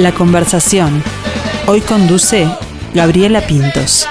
La 0.00 0.12
conversación. 0.12 1.02
Hoy 1.66 1.82
conduce 1.82 2.48
Gabriela 2.94 3.42
Pintos. 3.42 4.08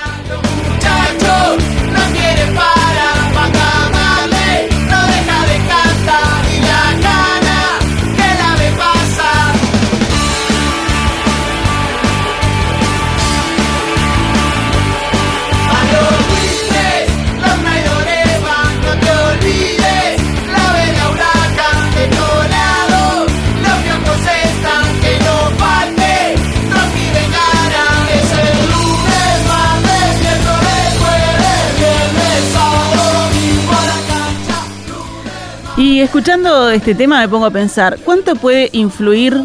Escuchando 36.10 36.72
este 36.72 36.96
tema 36.96 37.20
me 37.20 37.30
pongo 37.30 37.46
a 37.46 37.52
pensar, 37.52 38.00
¿cuánto 38.04 38.36
puede 38.36 38.70
influir 38.72 39.40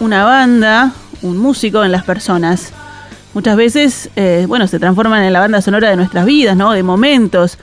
una 0.00 0.24
banda, 0.24 0.90
un 1.22 1.38
músico 1.38 1.84
en 1.84 1.92
las 1.92 2.02
personas? 2.02 2.72
Muchas 3.34 3.54
veces, 3.56 4.10
eh, 4.16 4.44
bueno, 4.48 4.66
se 4.66 4.80
transforman 4.80 5.22
en 5.22 5.32
la 5.32 5.38
banda 5.38 5.62
sonora 5.62 5.90
de 5.90 5.94
nuestras 5.94 6.26
vidas, 6.26 6.56
¿no? 6.56 6.72
De 6.72 6.82
momentos. 6.82 7.56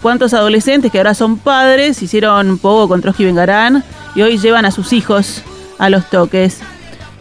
¿Cuántos 0.00 0.32
adolescentes 0.32 0.90
que 0.90 0.96
ahora 0.96 1.12
son 1.12 1.36
padres 1.36 2.02
hicieron 2.02 2.56
poco 2.56 2.88
con 2.88 3.02
Trotsky 3.02 3.26
Vengarán 3.26 3.84
y 4.14 4.22
hoy 4.22 4.38
llevan 4.38 4.64
a 4.64 4.70
sus 4.70 4.94
hijos 4.94 5.42
a 5.78 5.90
los 5.90 6.08
toques? 6.08 6.60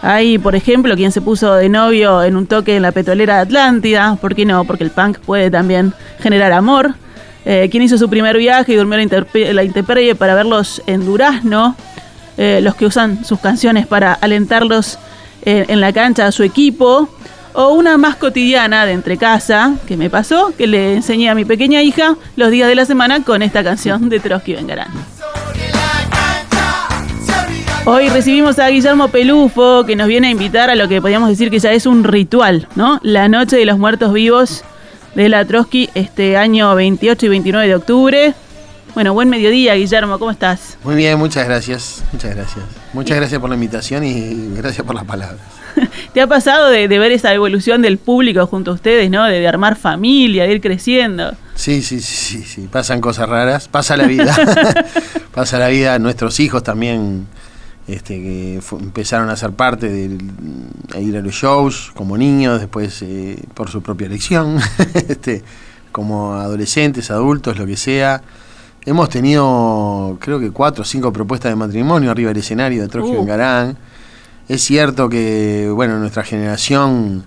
Hay, 0.02 0.38
por 0.38 0.56
ejemplo, 0.56 0.96
quien 0.96 1.12
se 1.12 1.20
puso 1.20 1.54
de 1.54 1.68
novio 1.68 2.24
en 2.24 2.38
un 2.38 2.48
toque 2.48 2.78
en 2.78 2.84
la 2.84 2.94
petrolera 2.94 3.36
de 3.36 3.42
Atlántida. 3.42 4.18
¿Por 4.22 4.36
qué 4.36 4.46
no? 4.46 4.64
Porque 4.64 4.86
el 4.86 4.92
punk 4.92 5.20
puede 5.20 5.52
también 5.52 5.94
generar 6.22 6.54
amor. 6.54 6.96
Eh, 7.50 7.70
quien 7.72 7.82
hizo 7.82 7.98
su 7.98 8.10
primer 8.10 8.38
viaje 8.38 8.74
y 8.74 8.76
durmió 8.76 8.98
la, 8.98 9.64
intemperie 9.64 10.16
para 10.16 10.36
verlos 10.36 10.82
en 10.86 11.06
Durazno, 11.06 11.78
eh, 12.38 12.60
los 12.62 12.76
que 12.76 12.86
usan 12.86 13.24
sus 13.24 13.40
canciones 13.40 13.88
para 13.88 14.12
alentarlos 14.12 15.00
en 15.44 15.80
la 15.80 15.94
cancha 15.94 16.28
a 16.28 16.34
su 16.34 16.44
equipo, 16.44 17.08
o 17.54 17.70
una 17.70 17.98
más 17.98 18.18
cotidiana 18.18 18.86
de 18.86 18.92
entre 18.92 19.16
casa 19.16 19.76
que 19.88 19.96
me 19.96 20.10
pasó, 20.10 20.52
que 20.58 20.68
le 20.68 20.96
enseñé 20.96 21.30
a 21.30 21.36
mi 21.36 21.46
pequeña 21.46 21.82
hija 21.82 22.18
los 22.36 22.52
días 22.52 22.68
de 22.68 22.76
la 22.76 22.84
semana 22.84 23.24
con 23.24 23.42
esta 23.42 23.64
canción 23.64 24.10
de 24.10 24.20
Trotsky 24.20 24.56
Vengarán. 24.56 24.90
Hoy 27.86 28.10
recibimos 28.10 28.60
a 28.60 28.68
Guillermo 28.68 29.08
Pelufo, 29.08 29.86
que 29.86 29.96
nos 29.96 30.10
viene 30.10 30.28
a 30.28 30.32
invitar 30.32 30.70
a 30.70 30.76
lo 30.76 30.90
que 30.90 31.00
podríamos 31.00 31.30
decir 31.30 31.50
que 31.50 31.60
ya 31.60 31.72
es 31.72 31.86
un 31.86 32.04
ritual, 32.04 32.68
¿no? 32.76 33.00
La 33.04 33.30
Noche 33.30 33.56
de 33.56 33.64
los 33.66 33.78
Muertos 33.78 34.12
Vivos 34.12 34.66
de 35.16 35.30
la 35.30 35.46
Trotsky 35.46 35.90
este 35.94 36.38
año 36.38 36.74
28 36.76 37.26
y 37.26 37.30
29 37.30 37.68
de 37.68 37.76
octubre. 37.76 38.34
Bueno, 38.94 39.14
buen 39.14 39.30
mediodía, 39.30 39.76
Guillermo, 39.76 40.18
¿cómo 40.18 40.32
estás? 40.32 40.78
Muy 40.84 40.96
bien, 40.96 41.20
muchas 41.20 41.46
gracias, 41.46 42.04
muchas 42.12 42.36
gracias. 42.36 42.66
Muchas 42.94 43.18
gracias 43.18 43.40
por 43.40 43.50
la 43.50 43.56
invitación 43.56 44.04
y 44.04 44.56
gracias 44.56 44.86
por 44.86 44.96
las 44.96 45.06
palabras. 45.06 45.40
¿Te 46.14 46.22
ha 46.22 46.28
pasado 46.28 46.70
de, 46.70 46.88
ver 46.88 47.12
esa 47.12 47.34
evolución 47.34 47.82
del 47.82 47.98
público 48.00 48.48
junto 48.48 48.72
a 48.72 48.74
ustedes, 48.74 49.12
¿no? 49.12 49.26
De, 49.26 49.48
armar 49.48 49.76
familia, 49.76 50.46
de 50.46 50.54
ir 50.54 50.62
creciendo. 50.62 51.34
Sí, 51.54 51.82
sí, 51.82 52.02
sí, 52.02 52.44
sí, 52.44 52.68
pasan 52.72 53.02
cosas 53.02 53.30
raras, 53.30 53.68
pasa 53.68 53.98
la 53.98 54.06
vida, 54.06 54.36
pasa 55.34 55.60
la 55.60 55.68
vida, 55.68 56.00
nuestros 56.00 56.40
hijos 56.40 56.64
también 56.64 57.28
este, 57.88 58.22
que 58.22 58.62
empezaron 58.82 59.30
a 59.30 59.38
ser 59.38 59.54
parte 59.54 59.90
de 59.90 60.18
ir 61.00 61.18
a 61.18 61.22
los 61.22 61.34
shows 61.34 61.92
como 61.96 62.18
niños, 62.18 62.60
después 62.60 63.02
eh, 63.02 63.42
por 63.54 63.70
su 63.70 63.82
propia 63.82 64.08
elección, 64.08 64.58
este, 64.94 65.42
como 65.94 66.34
adolescentes, 66.34 67.10
adultos, 67.12 67.58
lo 67.58 67.66
que 67.66 67.78
sea. 67.78 68.22
Hemos 68.86 69.10
tenido, 69.10 70.18
creo 70.20 70.40
que 70.40 70.52
cuatro 70.52 70.82
o 70.82 70.86
cinco 70.86 71.14
propuestas 71.14 71.52
de 71.52 71.56
matrimonio 71.56 72.12
arriba 72.12 72.30
del 72.30 72.38
escenario 72.38 72.82
de 72.82 72.90
Trujillo 72.90 73.22
uh. 73.22 73.26
Garán. 73.26 73.78
Es 74.50 74.64
cierto 74.64 75.10
que, 75.10 75.70
bueno, 75.74 75.98
nuestra 75.98 76.24
generación, 76.24 77.24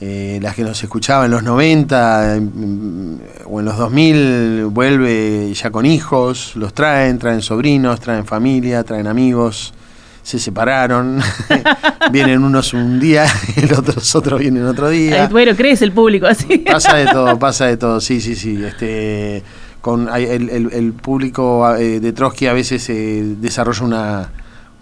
eh, 0.00 0.38
las 0.42 0.54
que 0.54 0.64
nos 0.64 0.82
escuchaban 0.82 1.26
en 1.26 1.30
los 1.30 1.42
90 1.42 2.38
mm, 2.40 3.16
o 3.46 3.60
en 3.60 3.66
los 3.66 3.76
2000, 3.76 4.66
vuelve 4.66 5.52
ya 5.54 5.70
con 5.70 5.86
hijos, 5.86 6.56
los 6.56 6.74
traen, 6.74 7.18
traen 7.18 7.40
sobrinos, 7.42 8.00
traen 8.00 8.26
familia, 8.26 8.82
traen 8.82 9.06
amigos 9.06 9.74
se 10.24 10.38
separaron, 10.38 11.20
vienen 12.10 12.42
unos 12.42 12.72
un 12.72 12.98
día 12.98 13.26
y 13.56 13.66
los 13.66 13.78
otros, 13.78 14.14
otros 14.16 14.40
vienen 14.40 14.64
otro 14.64 14.88
día. 14.88 15.28
bueno, 15.28 15.54
crees 15.54 15.82
el 15.82 15.92
público 15.92 16.26
así. 16.34 16.58
Pasa 16.58 16.96
de 16.96 17.06
todo, 17.06 17.38
pasa 17.38 17.66
de 17.66 17.76
todo, 17.76 18.00
sí, 18.00 18.20
sí, 18.20 18.34
sí. 18.34 18.64
Este, 18.64 19.42
con 19.82 20.08
el, 20.08 20.48
el, 20.48 20.92
público 20.94 21.76
eh, 21.76 22.00
de 22.00 22.12
Trotsky 22.14 22.46
a 22.46 22.54
veces 22.54 22.88
eh, 22.88 23.22
desarrolla 23.38 23.84
una, 23.84 24.32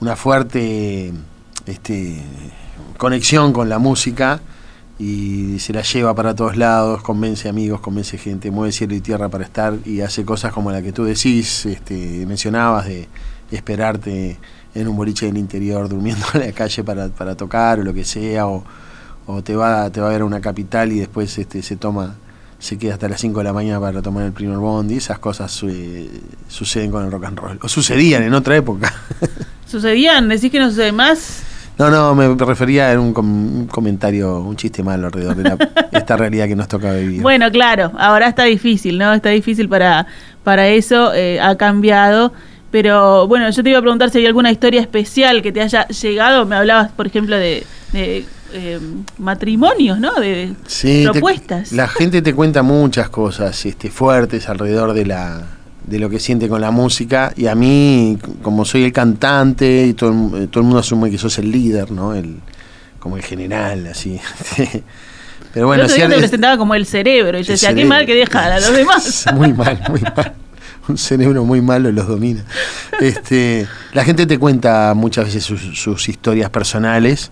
una 0.01 0.15
fuerte 0.15 1.13
este, 1.67 2.23
conexión 2.97 3.53
con 3.53 3.69
la 3.69 3.81
música 3.81 4.41
y 5.01 5.59
se 5.59 5.73
la 5.73 5.83
lleva 5.83 6.15
para 6.15 6.37
todos 6.37 6.57
lados, 6.57 7.03
convence 7.03 7.49
amigos, 7.49 7.81
convence 7.81 8.17
gente, 8.17 8.53
mueve 8.53 8.71
cielo 8.71 8.95
y 8.95 9.01
tierra 9.01 9.29
para 9.29 9.43
estar 9.43 9.75
y 9.85 10.03
hace 10.03 10.25
cosas 10.25 10.53
como 10.53 10.71
la 10.71 10.83
que 10.83 10.93
tú 10.93 11.03
decís, 11.03 11.67
este, 11.67 12.25
mencionabas 12.27 12.87
de 12.87 13.09
esperarte 13.51 14.39
en 14.75 14.89
un 14.89 14.97
boliche 14.97 15.27
del 15.27 15.39
interior 15.39 15.89
durmiendo 15.89 16.25
en 16.35 16.41
la 16.41 16.53
calle 16.53 16.85
para, 16.85 17.09
para 17.09 17.37
tocar 17.37 17.81
o 17.81 17.83
lo 17.83 17.93
que 17.93 18.05
sea, 18.05 18.47
o, 18.47 18.65
o, 19.27 19.43
te 19.43 19.55
va 19.57 19.91
te 19.91 20.01
va 20.01 20.09
a 20.09 20.13
ver 20.13 20.23
a 20.23 20.25
una 20.25 20.41
capital 20.41 20.93
y 20.93 21.01
después 21.01 21.37
este 21.39 21.63
se 21.63 21.77
toma 21.77 22.17
se 22.63 22.79
queda 22.79 22.95
hasta 22.95 23.09
las 23.09 23.21
5 23.21 23.41
de 23.41 23.45
la 23.45 23.53
mañana 23.53 23.81
para 23.81 24.01
tomar 24.03 24.25
el 24.25 24.33
primer 24.33 24.59
bondi, 24.59 24.97
esas 24.97 25.19
cosas 25.19 25.65
eh, 25.65 26.09
suceden 26.47 26.93
con 26.93 27.05
el 27.05 27.11
rock 27.11 27.25
and 27.25 27.39
roll, 27.39 27.59
o 27.61 27.69
sucedían 27.69 28.23
en 28.23 28.35
otra 28.35 28.57
época. 28.57 28.93
¿Sucedían? 29.67 30.29
¿Decís 30.29 30.53
que 30.53 30.61
no 30.61 30.71
sucede 30.71 30.93
más? 30.93 31.43
No, 31.77 31.91
no, 31.91 32.15
me 32.15 32.33
refería 32.45 32.93
a 32.93 33.01
un, 33.01 33.67
comentario, 33.67 34.39
un 34.41 34.55
chiste 34.55 34.85
malo 34.85 35.07
alrededor 35.07 35.35
de 35.35 35.69
esta 35.93 36.17
realidad 36.17 36.47
que 36.47 36.55
nos 36.55 36.69
toca 36.69 36.93
vivir. 36.93 37.21
Bueno, 37.21 37.51
claro, 37.51 37.91
ahora 37.99 38.29
está 38.29 38.45
difícil, 38.45 38.97
¿no? 38.97 39.13
Está 39.13 39.31
difícil 39.31 39.69
para, 39.69 40.07
para 40.45 40.69
eso, 40.69 41.13
eh, 41.15 41.41
ha 41.41 41.57
cambiado. 41.57 42.33
Pero 42.73 43.29
bueno, 43.29 43.49
yo 43.51 43.63
te 43.63 43.69
iba 43.69 43.79
a 43.79 43.83
preguntar 43.83 44.11
si 44.11 44.19
hay 44.19 44.27
alguna 44.27 44.51
historia 44.51 44.81
especial 44.81 45.43
que 45.43 45.53
te 45.53 45.61
haya 45.61 45.87
llegado. 45.89 46.47
Me 46.47 46.57
hablabas, 46.57 46.91
por 46.91 47.07
ejemplo, 47.07 47.37
de, 47.37 47.65
eh, 47.93 48.81
matrimonios, 49.19 50.01
¿no? 50.01 50.15
De 50.15 50.55
propuestas. 51.05 51.71
la 51.73 51.87
gente 51.87 52.23
te 52.23 52.35
cuenta 52.35 52.63
muchas 52.63 53.11
cosas 53.11 53.65
este, 53.67 53.91
fuertes 53.91 54.49
alrededor 54.49 54.95
de 54.95 55.07
la 55.07 55.43
de 55.87 55.99
lo 55.99 56.09
que 56.09 56.21
siente 56.21 56.49
con 56.49 56.61
la 56.61 56.71
música 56.71 57.33
y 57.37 57.47
a 57.47 57.55
mí 57.55 58.17
como 58.43 58.65
soy 58.65 58.85
el 58.85 58.93
cantante 58.93 59.87
y 59.87 59.95
todo, 59.95 60.13
todo 60.47 60.61
el 60.61 60.65
mundo 60.65 60.79
asume 60.79 61.11
que 61.11 61.19
sos 61.19 61.39
el 61.39 61.51
líder 61.51 61.91
no 61.91 62.15
el 62.15 62.37
como 63.01 63.17
el 63.17 63.23
general 63.23 63.89
así 63.89 64.21
pero 65.53 65.67
bueno 65.67 65.89
si 65.89 66.01
te 66.01 66.07
presentaba 66.07 66.57
como 66.57 66.77
el 66.77 66.87
cerebro 66.87 67.37
y 67.37 67.43
yo 67.43 67.53
decía 67.53 67.75
qué 67.75 67.85
mal 67.85 68.07
que 68.07 68.15
deja 68.15 68.45
a 68.45 68.61
los 68.61 68.73
demás 68.73 69.25
muy 69.35 69.53
mal 69.53 69.83
muy 69.89 70.03
mal 70.03 70.35
un 70.97 70.99
cerebro 70.99 71.45
muy 71.45 71.61
malo 71.61 71.91
los 71.91 72.07
domina. 72.07 72.45
Este, 73.01 73.67
la 73.93 74.05
gente 74.05 74.27
te 74.27 74.39
cuenta 74.39 74.93
muchas 74.95 75.27
veces 75.27 75.45
sus, 75.45 76.09
historias 76.09 76.51
personales 76.51 77.31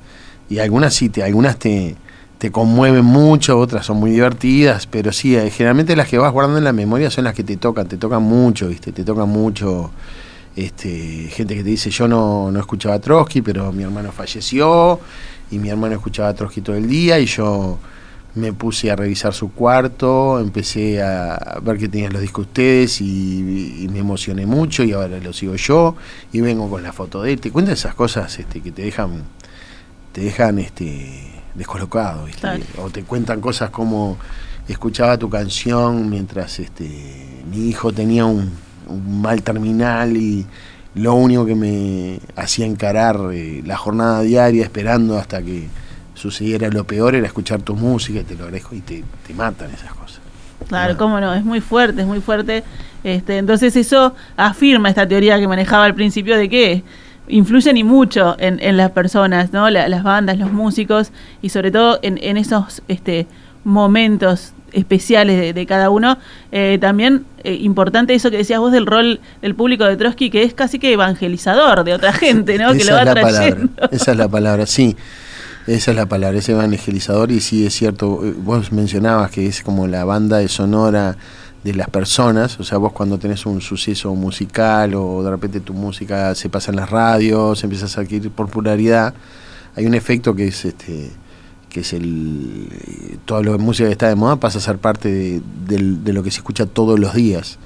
y 0.48 0.58
algunas 0.58 0.94
sí, 0.94 1.08
te, 1.08 1.22
algunas 1.22 1.58
te, 1.58 1.96
te 2.38 2.50
conmueven 2.50 3.04
mucho, 3.04 3.58
otras 3.58 3.86
son 3.86 3.98
muy 3.98 4.10
divertidas, 4.10 4.86
pero 4.86 5.12
sí, 5.12 5.36
eh, 5.36 5.50
generalmente 5.50 5.94
las 5.94 6.08
que 6.08 6.18
vas 6.18 6.32
guardando 6.32 6.58
en 6.58 6.64
la 6.64 6.72
memoria 6.72 7.10
son 7.10 7.24
las 7.24 7.34
que 7.34 7.44
te 7.44 7.56
tocan, 7.56 7.86
te 7.86 7.96
tocan 7.96 8.22
mucho, 8.22 8.68
¿viste? 8.68 8.92
Te 8.92 9.04
tocan 9.04 9.28
mucho 9.28 9.90
este, 10.56 11.28
gente 11.30 11.54
que 11.54 11.62
te 11.62 11.70
dice, 11.70 11.90
yo 11.90 12.08
no, 12.08 12.50
no 12.50 12.58
escuchaba 12.58 12.96
a 12.96 13.00
Trotsky, 13.00 13.42
pero 13.42 13.72
mi 13.72 13.82
hermano 13.82 14.10
falleció 14.10 14.98
y 15.50 15.58
mi 15.58 15.68
hermano 15.68 15.94
escuchaba 15.94 16.30
a 16.30 16.34
Trotsky 16.34 16.62
todo 16.62 16.76
el 16.76 16.88
día 16.88 17.18
y 17.20 17.26
yo 17.26 17.78
me 18.34 18.52
puse 18.52 18.90
a 18.90 18.96
revisar 18.96 19.34
su 19.34 19.52
cuarto, 19.52 20.38
empecé 20.38 21.02
a 21.02 21.58
ver 21.62 21.78
que 21.78 21.88
tenían 21.88 22.12
los 22.12 22.22
discos 22.22 22.46
ustedes 22.46 23.00
y, 23.00 23.88
me 23.90 23.98
emocioné 23.98 24.46
mucho 24.46 24.84
y 24.84 24.92
ahora 24.92 25.18
lo 25.18 25.32
sigo 25.32 25.56
yo 25.56 25.96
y 26.32 26.40
vengo 26.40 26.70
con 26.70 26.82
la 26.82 26.92
foto 26.92 27.22
de 27.22 27.32
él. 27.32 27.40
Te 27.40 27.50
cuentan 27.50 27.74
esas 27.74 27.94
cosas 27.94 28.38
este, 28.38 28.60
que 28.60 28.70
te 28.70 28.82
dejan, 28.82 29.24
te 30.12 30.22
dejan 30.22 30.58
este, 30.58 31.32
descolocado, 31.54 32.26
o 32.78 32.90
te 32.90 33.02
cuentan 33.02 33.40
cosas 33.40 33.70
como 33.70 34.16
escuchaba 34.68 35.18
tu 35.18 35.28
canción 35.28 36.08
mientras 36.08 36.60
este, 36.60 36.88
mi 37.50 37.68
hijo 37.68 37.92
tenía 37.92 38.24
un, 38.26 38.50
mal 39.22 39.42
terminal 39.42 40.16
y 40.16 40.46
lo 40.94 41.14
único 41.14 41.46
que 41.46 41.54
me 41.54 42.20
hacía 42.36 42.66
encarar 42.66 43.30
eh, 43.32 43.62
la 43.64 43.76
jornada 43.76 44.22
diaria 44.22 44.64
esperando 44.64 45.16
hasta 45.16 45.42
que 45.42 45.68
sucediera 46.20 46.68
lo 46.68 46.84
peor 46.84 47.14
era 47.14 47.26
escuchar 47.26 47.62
tu 47.62 47.74
música 47.74 48.20
y 48.20 48.24
te 48.24 48.34
lo 48.34 48.44
agradezco 48.44 48.74
y 48.74 48.80
te, 48.80 49.02
matan 49.34 49.70
esas 49.70 49.92
cosas. 49.94 50.20
Claro, 50.68 50.96
cómo 50.96 51.20
no, 51.20 51.32
es 51.34 51.44
muy 51.44 51.60
fuerte, 51.60 52.02
es 52.02 52.06
muy 52.06 52.20
fuerte. 52.20 52.62
Este, 53.02 53.38
entonces 53.38 53.74
eso 53.76 54.14
afirma 54.36 54.90
esta 54.90 55.08
teoría 55.08 55.38
que 55.38 55.48
manejaba 55.48 55.84
al 55.84 55.94
principio 55.94 56.36
de 56.36 56.48
que 56.50 56.82
influyen 57.28 57.76
y 57.76 57.84
mucho 57.84 58.36
en, 58.38 58.76
las 58.76 58.90
personas, 58.90 59.52
¿no? 59.52 59.70
las 59.70 60.02
bandas, 60.02 60.36
los 60.36 60.52
músicos 60.52 61.12
y 61.40 61.48
sobre 61.48 61.70
todo 61.70 61.98
en, 62.02 62.18
en 62.22 62.36
esos 62.36 62.82
este, 62.88 63.26
momentos 63.64 64.52
especiales 64.72 65.54
de, 65.54 65.66
cada 65.66 65.90
uno. 65.90 66.18
Eh, 66.52 66.78
también 66.80 67.24
eh, 67.44 67.54
importante 67.54 68.14
eso 68.14 68.30
que 68.30 68.38
decías 68.38 68.60
vos 68.60 68.72
del 68.72 68.86
rol 68.86 69.20
del 69.42 69.54
público 69.54 69.84
de 69.84 69.96
Trotsky, 69.96 70.30
que 70.30 70.42
es 70.42 70.54
casi 70.54 70.78
que 70.78 70.92
evangelizador 70.92 71.84
de 71.84 71.94
otra 71.94 72.12
gente, 72.12 72.58
¿no? 72.58 72.72
que 72.74 72.84
lo 72.84 72.94
va 72.94 73.04
trayendo. 73.06 73.70
esa 73.90 74.10
es 74.10 74.16
la 74.16 74.28
palabra, 74.28 74.66
sí. 74.66 74.96
Esa 75.70 75.92
es 75.92 75.96
la 75.96 76.06
palabra, 76.06 76.36
es 76.36 76.48
evangelizador 76.48 77.30
y 77.30 77.40
sí 77.40 77.64
es 77.64 77.74
cierto, 77.74 78.24
eh, 78.24 78.34
vos 78.36 78.72
mencionabas 78.72 79.30
que 79.30 79.46
es 79.46 79.62
como 79.62 79.86
la 79.86 80.04
banda 80.04 80.38
de 80.38 80.48
sonora 80.48 81.16
de 81.62 81.74
las 81.74 81.88
personas, 81.88 82.58
o 82.58 82.64
sea, 82.64 82.78
vos 82.78 82.92
cuando 82.92 83.18
tenés 83.18 83.46
un 83.46 83.60
suceso 83.60 84.12
musical 84.16 84.94
o 84.96 85.22
de 85.22 85.30
repente 85.30 85.60
tu 85.60 85.72
música 85.72 86.34
se 86.34 86.48
pasa 86.48 86.72
en 86.72 86.76
las 86.76 86.90
radios, 86.90 87.62
empiezas 87.62 87.96
a 87.96 88.00
adquirir 88.00 88.32
popularidad, 88.32 89.14
hay 89.76 89.86
un 89.86 89.94
efecto 89.94 90.34
que 90.34 90.48
es 90.48 90.64
este 90.64 91.12
que 91.68 91.80
es 91.80 91.92
el 91.92 92.66
todo 93.24 93.40
lo 93.44 93.52
de 93.52 93.58
música 93.58 93.86
que 93.86 93.92
está 93.92 94.08
de 94.08 94.16
moda 94.16 94.40
pasa 94.40 94.58
a 94.58 94.62
ser 94.62 94.78
parte 94.78 95.40
de, 95.68 96.12
lo 96.12 96.24
que 96.24 96.32
se 96.32 96.38
escucha 96.38 96.66
todos 96.66 96.98
los 96.98 97.14
días. 97.14 97.60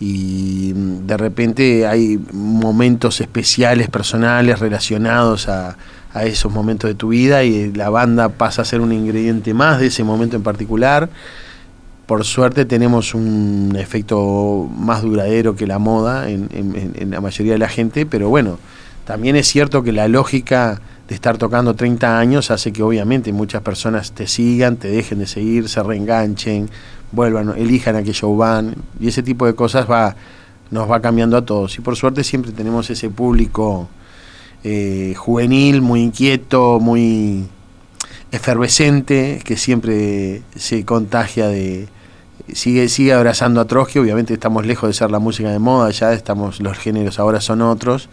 Y 0.00 0.72
de 0.74 1.16
repente 1.16 1.86
hay 1.86 2.18
momentos 2.32 3.20
especiales 3.20 3.88
personales 3.88 4.58
relacionados 4.58 5.48
a, 5.48 5.76
a 6.16 6.24
esos 6.24 6.52
momentos 6.52 6.88
de 6.88 6.94
tu 6.94 7.08
vida 7.08 7.44
y 7.44 7.72
la 7.72 7.90
banda 7.90 8.30
pasa 8.30 8.62
a 8.62 8.64
ser 8.64 8.80
un 8.80 8.92
ingrediente 8.92 9.54
más 9.54 9.80
de 9.80 9.86
ese 9.86 10.04
momento 10.04 10.36
en 10.36 10.42
particular 10.42 11.08
por 12.06 12.24
suerte 12.24 12.64
tenemos 12.64 13.14
un 13.14 13.76
efecto 13.76 14.70
más 14.78 15.02
duradero 15.02 15.56
que 15.56 15.66
la 15.66 15.80
moda 15.80 16.30
en, 16.30 16.48
en, 16.52 17.10
la 17.10 17.20
mayoría 17.20 17.54
de 17.54 17.58
la 17.58 17.68
gente, 17.68 18.06
pero 18.06 18.28
bueno, 18.28 18.58
también 19.04 19.34
es 19.34 19.48
cierto 19.48 19.82
que 19.82 19.90
la 19.90 20.06
lógica 20.06 20.80
de 21.08 21.14
estar 21.16 21.36
tocando 21.36 21.74
30 21.74 22.18
años 22.18 22.52
hace 22.52 22.72
que 22.72 22.82
obviamente 22.82 23.32
muchas 23.32 23.62
personas 23.62 24.12
te 24.12 24.28
sigan, 24.28 24.76
te 24.76 24.88
dejen 24.88 25.18
de 25.18 25.26
seguir, 25.26 25.68
se 25.68 25.82
reenganchen, 25.82 26.70
vuelvan, 27.10 27.54
elijan 27.56 27.96
a 27.96 28.04
qué 28.04 28.12
show 28.12 28.36
van, 28.36 28.76
y 29.00 29.08
ese 29.08 29.24
tipo 29.24 29.44
de 29.46 29.54
cosas 29.54 29.90
va, 29.90 30.14
nos 30.70 30.88
va 30.88 31.00
cambiando 31.00 31.36
a 31.36 31.44
todos. 31.44 31.76
Y 31.76 31.80
por 31.80 31.96
suerte 31.96 32.22
siempre 32.22 32.52
tenemos 32.52 32.88
ese 32.88 33.10
público 33.10 33.88
eh, 34.64 35.14
juvenil, 35.16 35.82
muy 35.82 36.02
inquieto, 36.02 36.80
muy 36.80 37.46
efervescente, 38.32 39.40
que 39.44 39.56
siempre 39.56 40.42
se 40.56 40.84
contagia 40.84 41.48
de, 41.48 41.88
sigue, 42.52 42.88
sigue 42.88 43.12
abrazando 43.12 43.60
a 43.60 43.66
Trotsky, 43.66 43.98
obviamente 43.98 44.34
estamos 44.34 44.66
lejos 44.66 44.88
de 44.88 44.94
ser 44.94 45.10
la 45.10 45.18
música 45.18 45.50
de 45.50 45.58
moda, 45.58 45.90
ya 45.90 46.12
estamos, 46.12 46.60
los 46.60 46.78
géneros 46.78 47.18
ahora 47.18 47.40
son 47.40 47.62
otros, 47.62 48.08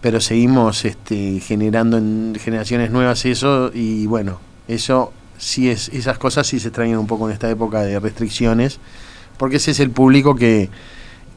pero 0.00 0.20
seguimos 0.20 0.84
este, 0.84 1.40
generando 1.40 1.96
en 1.96 2.36
generaciones 2.38 2.90
nuevas 2.90 3.24
eso 3.24 3.70
y 3.74 4.06
bueno, 4.06 4.38
eso 4.68 5.12
sí 5.38 5.70
es, 5.70 5.88
esas 5.90 6.18
cosas 6.18 6.46
sí 6.46 6.60
se 6.60 6.68
extrañan 6.68 6.98
un 6.98 7.06
poco 7.06 7.28
en 7.28 7.32
esta 7.32 7.50
época 7.50 7.82
de 7.82 7.98
restricciones, 7.98 8.78
porque 9.36 9.56
ese 9.56 9.72
es 9.72 9.80
el 9.80 9.90
público 9.90 10.34
que, 10.34 10.70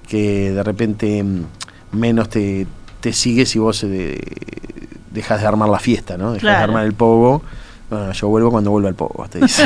que 0.08 0.52
de 0.52 0.64
repente 0.64 1.24
mm, 1.24 1.46
menos 1.92 2.30
te, 2.30 2.68
te 3.02 3.14
sigue 3.14 3.46
si 3.46 3.60
vos 3.60 3.84
eh, 3.84 4.20
dejas 5.12 5.42
de 5.42 5.48
armar 5.48 5.70
la 5.70 5.80
fiesta, 5.80 6.18
¿no? 6.18 6.34
Dejas 6.34 6.58
de 6.58 6.64
armar 6.64 6.86
el 6.86 6.94
pogo 6.94 7.44
bueno, 7.90 8.12
yo 8.12 8.28
vuelvo 8.28 8.52
cuando 8.52 8.72
vuelva 8.72 8.90
al 8.90 8.96
poco, 8.96 9.28
te 9.30 9.40
dice. 9.40 9.64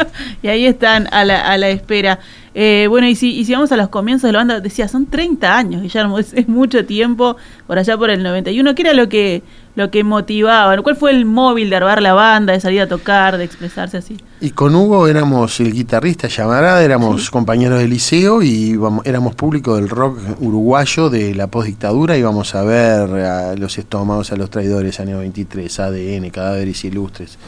y 0.42 0.48
ahí 0.48 0.66
están 0.66 1.06
a 1.12 1.24
la, 1.24 1.40
a 1.40 1.58
la 1.58 1.68
espera. 1.68 2.18
Eh, 2.60 2.88
bueno, 2.88 3.06
y 3.06 3.14
si, 3.14 3.38
y 3.38 3.44
si 3.44 3.52
vamos 3.52 3.70
a 3.70 3.76
los 3.76 3.88
comienzos 3.88 4.26
de 4.26 4.32
la 4.32 4.40
banda, 4.40 4.58
decía, 4.58 4.88
son 4.88 5.06
30 5.06 5.56
años, 5.56 5.80
Guillermo, 5.80 6.18
es, 6.18 6.32
es, 6.34 6.48
mucho 6.48 6.84
tiempo, 6.84 7.36
por 7.68 7.78
allá 7.78 7.96
por 7.96 8.10
el 8.10 8.20
91. 8.24 8.74
¿Qué 8.74 8.82
era 8.82 8.94
lo 8.94 9.08
que, 9.08 9.44
lo 9.76 9.92
que 9.92 10.02
motivaba? 10.02 10.76
¿Cuál 10.82 10.96
fue 10.96 11.12
el 11.12 11.24
móvil 11.24 11.70
de 11.70 11.76
armar 11.76 12.02
la 12.02 12.14
banda, 12.14 12.54
de 12.54 12.58
salir 12.58 12.80
a 12.80 12.88
tocar, 12.88 13.38
de 13.38 13.44
expresarse 13.44 13.98
así? 13.98 14.16
Y 14.40 14.50
con 14.50 14.74
Hugo 14.74 15.06
éramos 15.06 15.60
el 15.60 15.72
guitarrista 15.72 16.26
llamarada, 16.26 16.82
éramos 16.82 17.30
compañeros 17.30 17.78
de 17.78 17.86
liceo 17.86 18.42
y 18.42 18.76
éramos 19.04 19.36
público 19.36 19.76
del 19.76 19.88
rock 19.88 20.18
uruguayo 20.40 21.10
de 21.10 21.36
la 21.36 21.46
postdictadura. 21.46 22.18
Íbamos 22.18 22.56
a 22.56 22.64
ver 22.64 23.08
a 23.24 23.54
los 23.54 23.78
estómagos, 23.78 24.32
a 24.32 24.36
los 24.36 24.50
traidores, 24.50 24.98
año 24.98 25.20
23, 25.20 25.78
ADN, 25.78 26.30
cadáveres 26.30 26.84
ilustres. 26.84 27.38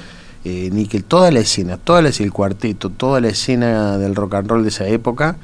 Eh, 0.44 1.02
toda 1.06 1.30
la 1.30 1.40
escena, 1.40 1.76
toda 1.76 2.00
la, 2.02 2.08
el 2.08 2.32
cuarteto, 2.32 2.88
toda 2.88 3.20
la 3.20 3.28
escena 3.28 3.98
del 3.98 4.14
rock 4.14 4.34
and 4.34 4.48
roll 4.48 4.62
de 4.62 4.70
esa 4.70 4.86
época, 4.86 5.36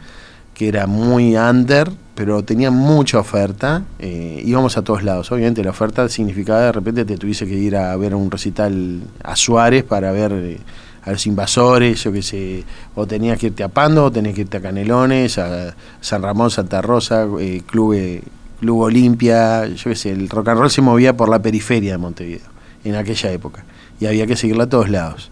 que 0.54 0.69
era 0.69 0.87
muy 0.87 1.37
under, 1.37 1.90
pero 2.14 2.43
tenía 2.43 2.70
mucha 2.70 3.19
oferta, 3.19 3.84
eh, 3.98 4.43
íbamos 4.44 4.78
a 4.78 4.82
todos 4.82 5.02
lados. 5.02 5.31
Obviamente 5.31 5.62
la 5.62 5.70
oferta 5.70 6.08
significaba 6.08 6.60
de 6.60 6.72
repente 6.72 7.04
te 7.04 7.19
tuviese 7.19 7.46
que 7.46 7.54
ir 7.54 7.76
a 7.76 7.94
ver 7.96 8.14
un 8.14 8.31
recital 8.31 9.02
a 9.22 9.37
Suárez 9.37 9.84
para 9.84 10.12
ver 10.12 10.32
eh, 10.32 10.58
a 11.02 11.12
los 11.12 11.26
invasores, 11.26 12.02
yo 12.02 12.12
qué 12.12 12.22
sé, 12.22 12.64
o 12.94 13.06
tenías 13.06 13.38
que 13.38 13.48
irte 13.48 13.62
a 13.64 13.69
Pando, 13.69 14.04
o 14.04 14.10
tenías 14.10 14.34
que 14.34 14.40
irte 14.43 14.56
a 14.56 14.62
Canelones, 14.62 15.37
a 15.37 15.76
San 16.00 16.22
Ramón, 16.22 16.50
Santa 16.50 16.81
Rosa, 16.81 17.26
eh, 17.38 17.60
Club, 17.66 18.22
Club 18.60 18.81
Olimpia, 18.81 19.66
yo 19.66 19.90
qué 19.90 19.96
sé, 19.96 20.10
el 20.10 20.31
rock 20.31 20.48
and 20.48 20.60
roll 20.60 20.70
se 20.70 20.81
movía 20.81 21.14
por 21.14 21.28
la 21.28 21.43
periferia 21.43 21.93
de 21.93 21.98
Montevideo 21.98 22.48
en 22.82 22.94
aquella 22.94 23.31
época 23.31 23.64
y 24.00 24.06
había 24.06 24.26
que 24.26 24.37
seguirla 24.37 24.64
a 24.64 24.69
todos 24.69 24.88
lados 24.88 25.31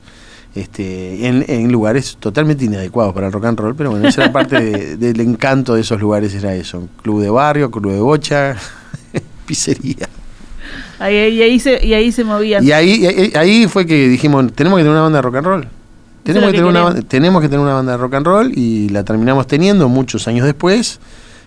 este, 0.55 1.26
en, 1.26 1.72
lugares 1.72 2.16
totalmente 2.20 2.64
inadecuados 2.64 3.12
para 3.12 3.26
el 3.26 3.32
rock 3.32 3.46
and 3.46 3.58
roll, 3.58 3.75
pero 3.75 3.90
bueno, 3.90 4.08
esa 4.08 4.22
era 4.22 4.32
parte 4.32 4.96
del 4.96 5.20
encanto 5.20 5.75
de 5.75 5.81
eesos 5.81 6.00
lugares, 6.00 6.32
era 6.34 6.55
eso, 6.55 6.88
club 7.02 7.22
de 7.22 7.31
barrio, 7.31 7.70
club 7.70 7.93
de 7.93 8.00
bocha, 8.00 8.56
pizzería. 9.46 10.08
Ahí, 11.00 11.14
y, 11.16 11.43
ahí 11.43 11.58
se, 11.58 11.84
y 11.84 11.93
ahí 11.93 12.12
se 12.12 12.22
movían. 12.22 12.64
Y 12.64 12.70
ahí, 12.70 13.32
ahí, 13.34 13.66
fue 13.66 13.84
que 13.84 14.08
dijimos, 14.08 14.52
tenemos 14.52 14.78
que 14.78 14.84
tener 14.84 14.93
una 14.93 15.02
banda 15.02 15.19
de 15.19 15.22
rock 15.22 15.34
and 15.37 15.46
roll. 15.46 15.69
Tenemos 16.22 16.50
que, 16.52 16.56
tener 16.56 16.70
una, 16.70 17.02
tenemos 17.02 17.43
que 17.43 17.49
tener 17.49 17.61
una 17.61 17.75
banda 17.75 17.93
de 17.93 17.99
rock 17.99 18.14
and 18.14 18.26
roll 18.26 18.52
y 18.56 18.88
la 18.90 19.02
terminamos 19.02 19.46
teniendo 19.46 19.88
muchos 19.88 20.26
años 20.28 20.46
después 20.46 21.00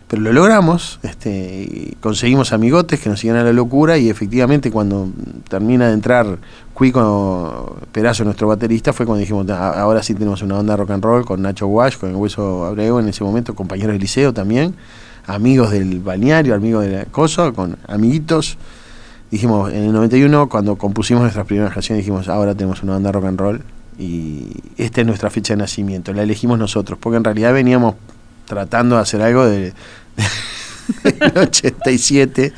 pero 0.08 0.22
lo 0.22 0.32
logramos, 0.32 1.00
este, 1.04 1.96
conseguimos 2.00 2.54
amigotes 2.54 3.00
que 3.00 3.10
nos 3.10 3.20
siguen 3.20 3.36
a 3.36 3.44
la 3.44 3.52
locura 3.52 3.98
y 3.98 4.10
efectivamente 4.10 4.72
cuando 4.72 5.10
termina 5.50 5.88
de 5.88 5.94
entrar 5.94 6.38
Cuico 6.78 7.76
Perazo, 7.92 8.24
nuestro 8.24 8.48
baterista, 8.48 8.94
fue 8.94 9.08
cuando 9.08 9.22
dijimos, 9.22 9.50
ah, 9.50 9.82
ahora 9.82 10.04
sí 10.04 10.14
tenemos 10.14 10.44
una 10.44 10.58
banda 10.58 10.78
rock 10.78 10.92
and 10.92 11.04
roll 11.04 11.26
con 11.26 11.42
Nacho 11.42 11.66
Wash, 11.66 11.98
con 11.98 12.12
el 12.12 12.16
Hueso 12.16 12.68
Abreu 12.68 13.00
en 13.00 13.10
ese 13.10 13.24
momento, 13.24 13.56
compañeros 13.56 13.94
del 13.94 14.02
liceo 14.02 14.32
también, 14.32 14.76
amigos 15.26 15.72
del 15.72 16.02
balneario, 16.02 16.54
amigos 16.54 16.86
de 16.86 17.08
la 17.10 17.52
con 17.54 17.78
amiguitos. 17.88 18.60
Dijimos, 19.32 19.74
en 19.74 19.86
el 19.86 19.92
91, 19.92 20.50
cuando 20.50 20.76
compusimos 20.76 21.24
nuestras 21.24 21.48
primeras 21.48 21.74
canciones, 21.74 22.06
dijimos, 22.06 22.30
ahora 22.30 22.54
tenemos 22.54 22.84
una 22.84 22.94
banda 22.94 23.12
rock 23.12 23.26
and 23.26 23.40
roll 23.40 23.64
y 23.98 24.52
esta 24.78 25.02
es 25.02 25.08
nuestra 25.08 25.32
fecha 25.32 25.56
de 25.56 25.58
nacimiento, 25.58 26.14
la 26.14 26.22
elegimos 26.22 26.60
nosotros, 26.60 27.00
porque 27.02 27.18
en 27.18 27.24
realidad 27.24 27.54
veníamos 27.54 27.96
tratando 28.46 28.98
de 28.98 29.02
hacer 29.02 29.24
algo 29.24 29.48
de, 29.48 29.74
87 31.42 32.54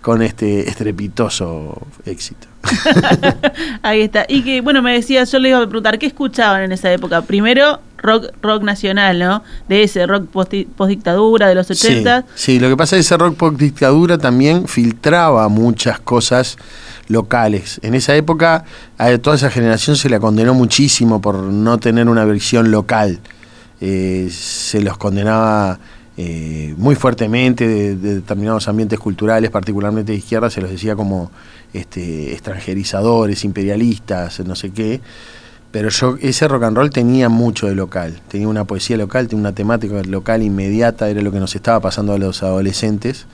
con 0.00 0.20
este 0.20 0.68
estrepitoso 0.68 1.80
éxito. 2.04 2.51
Ahí 3.82 4.02
está. 4.02 4.24
Y 4.28 4.42
que, 4.42 4.60
bueno, 4.60 4.82
me 4.82 4.92
decías, 4.92 5.30
yo 5.30 5.38
le 5.38 5.50
iba 5.50 5.58
a 5.58 5.66
preguntar, 5.66 5.98
¿qué 5.98 6.06
escuchaban 6.06 6.62
en 6.62 6.72
esa 6.72 6.92
época? 6.92 7.22
Primero, 7.22 7.80
rock 7.98 8.32
rock 8.42 8.62
nacional, 8.62 9.18
¿no? 9.18 9.42
De 9.68 9.82
ese 9.82 10.06
rock 10.06 10.26
post-dictadura 10.28 11.48
de 11.48 11.54
los 11.54 11.70
80. 11.70 12.24
Sí, 12.34 12.58
lo 12.58 12.68
que 12.68 12.76
pasa 12.76 12.96
es 12.96 13.00
que 13.00 13.14
ese 13.14 13.16
rock 13.16 13.36
post-dictadura 13.36 14.18
también 14.18 14.68
filtraba 14.68 15.48
muchas 15.48 16.00
cosas 16.00 16.56
locales. 17.08 17.80
En 17.82 17.94
esa 17.94 18.14
época, 18.14 18.64
a 18.98 19.18
toda 19.18 19.36
esa 19.36 19.50
generación 19.50 19.96
se 19.96 20.08
la 20.08 20.20
condenó 20.20 20.54
muchísimo 20.54 21.20
por 21.20 21.36
no 21.36 21.78
tener 21.78 22.08
una 22.08 22.24
versión 22.24 22.70
local. 22.70 23.20
Eh, 23.80 24.28
se 24.30 24.80
los 24.80 24.96
condenaba 24.96 25.78
eh, 26.16 26.74
muy 26.76 26.94
fuertemente 26.94 27.66
de, 27.66 27.96
determinados 27.96 28.68
ambientes 28.68 28.98
culturales, 28.98 29.50
particularmente 29.50 30.12
de 30.12 30.18
izquierda, 30.18 30.50
se 30.50 30.60
los 30.60 30.70
decía 30.70 30.94
como 30.94 31.30
este, 31.72 32.32
extranjerizadores, 32.32 33.44
imperialistas, 33.44 34.40
no 34.40 34.54
sé 34.54 34.70
qué. 34.70 35.00
Pero 35.70 35.88
yo, 35.88 36.16
ese 36.20 36.48
rock 36.48 36.64
and 36.64 36.76
roll 36.76 36.90
tenía 36.90 37.28
mucho 37.28 37.66
de 37.66 37.74
local, 37.74 38.20
tenía 38.28 38.48
una 38.48 38.64
poesía 38.64 38.96
local, 38.98 39.28
tenía 39.28 39.40
una 39.40 39.54
temática 39.54 40.02
local 40.02 40.42
inmediata, 40.42 41.08
era 41.08 41.22
lo 41.22 41.32
que 41.32 41.40
nos 41.40 41.54
estaba 41.54 41.80
pasando 41.80 42.12
a 42.12 42.18
los 42.18 42.42
adolescentes. 42.42 43.26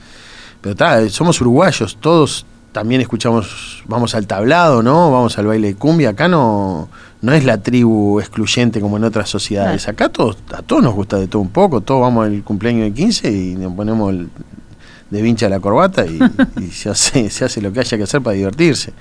Pero 0.61 0.71
está, 0.71 1.09
somos 1.09 1.41
uruguayos, 1.41 1.97
todos 1.99 2.45
también 2.71 3.01
escuchamos, 3.01 3.83
vamos 3.87 4.15
al 4.15 4.25
tablado, 4.27 4.81
¿no? 4.81 5.11
Vamos 5.11 5.37
al 5.37 5.47
baile 5.47 5.69
de 5.69 5.75
cumbia, 5.75 6.09
acá 6.09 6.27
no 6.27 6.89
no 7.21 7.33
es 7.33 7.43
la 7.43 7.57
tribu 7.61 8.19
excluyente 8.19 8.79
como 8.79 8.97
en 8.97 9.03
otras 9.03 9.29
sociedades. 9.29 9.87
Acá 9.87 10.09
todos, 10.09 10.37
a 10.53 10.61
todos 10.61 10.81
nos 10.81 10.93
gusta 10.93 11.17
de 11.17 11.27
todo 11.27 11.41
un 11.41 11.49
poco, 11.49 11.81
todos 11.81 12.01
vamos 12.01 12.27
al 12.27 12.43
cumpleaños 12.43 12.83
de 12.83 12.93
15 12.93 13.31
y 13.31 13.55
nos 13.55 13.73
ponemos 13.73 14.13
de 15.09 15.21
vincha 15.21 15.49
la 15.49 15.59
corbata 15.59 16.05
y, 16.05 16.19
se, 16.71 16.89
hace, 16.89 17.29
se 17.29 17.45
hace 17.45 17.61
lo 17.61 17.71
que 17.71 17.79
haya 17.79 17.97
que 17.97 18.03
hacer 18.03 18.21
para 18.21 18.35
divertirse. 18.35 18.93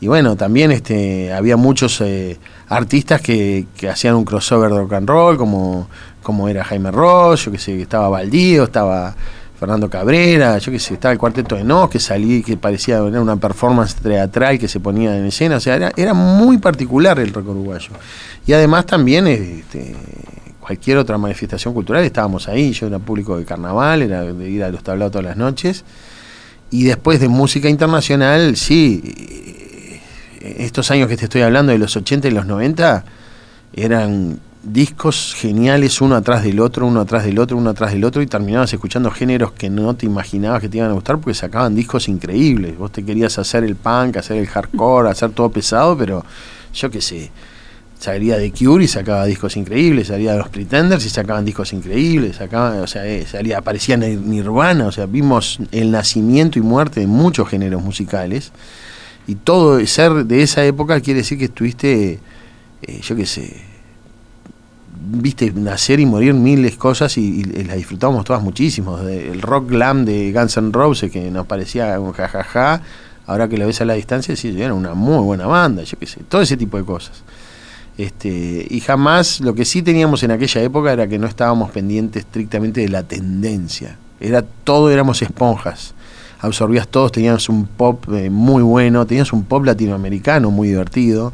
Y 0.00 0.08
bueno, 0.08 0.36
también 0.36 0.72
este, 0.72 1.32
había 1.32 1.56
muchos 1.56 2.00
eh, 2.00 2.38
artistas 2.68 3.20
que, 3.20 3.66
que, 3.76 3.88
hacían 3.88 4.16
un 4.16 4.24
crossover 4.24 4.70
de 4.70 4.78
rock 4.78 4.94
and 4.94 5.08
roll, 5.08 5.36
como, 5.36 5.88
como 6.22 6.48
era 6.48 6.64
Jaime 6.64 6.90
Ross, 6.90 7.44
yo 7.44 7.52
que 7.52 7.58
sé, 7.58 7.80
estaba 7.80 8.08
Baldío, 8.08 8.64
estaba 8.64 9.14
Fernando 9.62 9.88
Cabrera, 9.88 10.58
yo 10.58 10.72
qué 10.72 10.80
sé, 10.80 10.94
estaba 10.94 11.12
el 11.12 11.18
cuarteto 11.18 11.54
de 11.54 11.62
Nos, 11.62 11.88
que 11.88 12.00
salí, 12.00 12.42
que 12.42 12.56
parecía 12.56 13.00
una 13.00 13.36
performance 13.36 13.94
teatral 13.94 14.58
que 14.58 14.66
se 14.66 14.80
ponía 14.80 15.16
en 15.16 15.26
escena, 15.26 15.58
o 15.58 15.60
sea, 15.60 15.76
era, 15.76 15.92
era 15.96 16.14
muy 16.14 16.58
particular 16.58 17.20
el 17.20 17.32
rock 17.32 17.50
uruguayo. 17.50 17.90
Y 18.44 18.54
además 18.54 18.86
también 18.86 19.28
este, 19.28 19.94
cualquier 20.62 20.96
otra 20.96 21.18
manifestación 21.18 21.74
cultural 21.74 22.04
estábamos 22.04 22.48
ahí, 22.48 22.72
yo 22.72 22.86
era 22.86 23.00
público 23.00 23.36
de 23.36 23.44
carnaval, 23.44 24.02
era 24.02 24.22
de 24.22 24.48
ir 24.48 24.62
a 24.62 24.70
los 24.70 24.82
tablados 24.84 25.10
todas 25.10 25.24
las 25.24 25.36
noches. 25.36 25.84
Y 26.70 26.84
después 26.84 27.20
de 27.20 27.28
música 27.28 27.68
internacional, 27.68 28.56
sí, 28.56 30.00
estos 30.40 30.90
años 30.92 31.08
que 31.08 31.16
te 31.16 31.24
estoy 31.24 31.42
hablando, 31.42 31.72
de 31.72 31.78
los 31.78 31.96
80 31.96 32.28
y 32.28 32.30
los 32.30 32.46
90, 32.46 33.04
eran 33.74 34.38
discos 34.62 35.34
geniales 35.36 36.00
uno 36.00 36.14
atrás 36.14 36.44
del 36.44 36.60
otro, 36.60 36.86
uno 36.86 37.00
atrás 37.00 37.24
del 37.24 37.40
otro, 37.40 37.56
uno 37.56 37.70
atrás 37.70 37.92
del 37.92 38.04
otro, 38.04 38.22
y 38.22 38.26
terminabas 38.28 38.72
escuchando 38.72 39.10
géneros 39.10 39.50
que 39.52 39.68
no 39.68 39.94
te 39.94 40.06
imaginabas 40.06 40.60
que 40.60 40.68
te 40.68 40.76
iban 40.76 40.90
a 40.90 40.94
gustar 40.94 41.18
porque 41.18 41.34
sacaban 41.34 41.74
discos 41.74 42.08
increíbles. 42.08 42.78
Vos 42.78 42.92
te 42.92 43.04
querías 43.04 43.36
hacer 43.36 43.64
el 43.64 43.74
punk, 43.74 44.16
hacer 44.16 44.36
el 44.36 44.46
hardcore, 44.46 45.10
hacer 45.10 45.30
todo 45.32 45.50
pesado, 45.50 45.98
pero 45.98 46.24
yo 46.72 46.88
qué 46.88 47.00
sé. 47.00 47.32
Salía 48.02 48.36
de 48.36 48.50
Cure 48.50 48.82
y 48.82 48.88
sacaba 48.88 49.24
discos 49.26 49.56
increíbles, 49.56 50.08
salía 50.08 50.32
de 50.32 50.38
los 50.38 50.48
Pretenders 50.48 51.06
y 51.06 51.08
sacaban 51.08 51.44
discos 51.44 51.72
increíbles, 51.72 52.34
sacaban, 52.34 52.80
o 52.80 52.86
sea, 52.88 53.06
eh, 53.06 53.24
salía, 53.30 53.58
aparecía 53.58 53.96
Nirvana, 53.96 54.88
o 54.88 54.90
sea, 54.90 55.06
vimos 55.06 55.60
el 55.70 55.92
nacimiento 55.92 56.58
y 56.58 56.62
muerte 56.62 56.98
de 56.98 57.06
muchos 57.06 57.48
géneros 57.48 57.80
musicales. 57.80 58.50
Y 59.28 59.36
todo 59.36 59.86
ser 59.86 60.26
de 60.26 60.42
esa 60.42 60.64
época 60.64 61.00
quiere 61.00 61.20
decir 61.20 61.38
que 61.38 61.44
estuviste, 61.44 62.18
eh, 62.82 63.00
yo 63.02 63.14
qué 63.14 63.24
sé, 63.24 63.62
viste 65.00 65.52
nacer 65.52 66.00
y 66.00 66.06
morir 66.06 66.34
miles 66.34 66.74
cosas 66.74 67.16
y, 67.18 67.44
las 67.44 67.76
disfrutamos 67.76 68.24
todas 68.24 68.42
muchísimo. 68.42 68.98
el 68.98 69.40
rock 69.40 69.68
glam 69.68 70.04
de 70.04 70.32
Guns 70.32 70.56
N' 70.56 70.72
Roses 70.72 71.08
que 71.08 71.30
nos 71.30 71.46
parecía 71.46 72.00
un 72.00 72.10
jajaja, 72.10 72.82
ahora 73.26 73.46
que 73.46 73.58
lo 73.58 73.68
ves 73.68 73.80
a 73.80 73.84
la 73.84 73.94
distancia, 73.94 74.34
sí, 74.34 74.60
era 74.60 74.74
una 74.74 74.94
muy 74.94 75.22
buena 75.22 75.46
banda, 75.46 75.84
yo 75.84 75.96
qué 76.00 76.06
sé, 76.08 76.18
todo 76.28 76.42
ese 76.42 76.56
tipo 76.56 76.76
de 76.78 76.84
cosas. 76.84 77.22
Este, 78.02 78.66
y 78.68 78.80
jamás, 78.80 79.40
lo 79.40 79.54
que 79.54 79.64
sí 79.64 79.82
teníamos 79.82 80.22
en 80.22 80.30
aquella 80.32 80.62
época 80.62 80.92
era 80.92 81.06
que 81.06 81.18
no 81.18 81.26
estábamos 81.26 81.70
pendientes 81.70 82.24
estrictamente 82.24 82.80
de 82.80 82.88
la 82.88 83.02
tendencia. 83.02 83.96
Era 84.18 84.42
todo, 84.42 84.90
éramos 84.90 85.22
esponjas. 85.22 85.94
Absorbías 86.40 86.88
todos, 86.88 87.12
teníamos 87.12 87.48
un 87.48 87.66
pop 87.66 88.04
eh, 88.12 88.28
muy 88.30 88.62
bueno, 88.62 89.06
teníamos 89.06 89.32
un 89.32 89.44
pop 89.44 89.64
latinoamericano 89.64 90.50
muy 90.50 90.68
divertido 90.68 91.32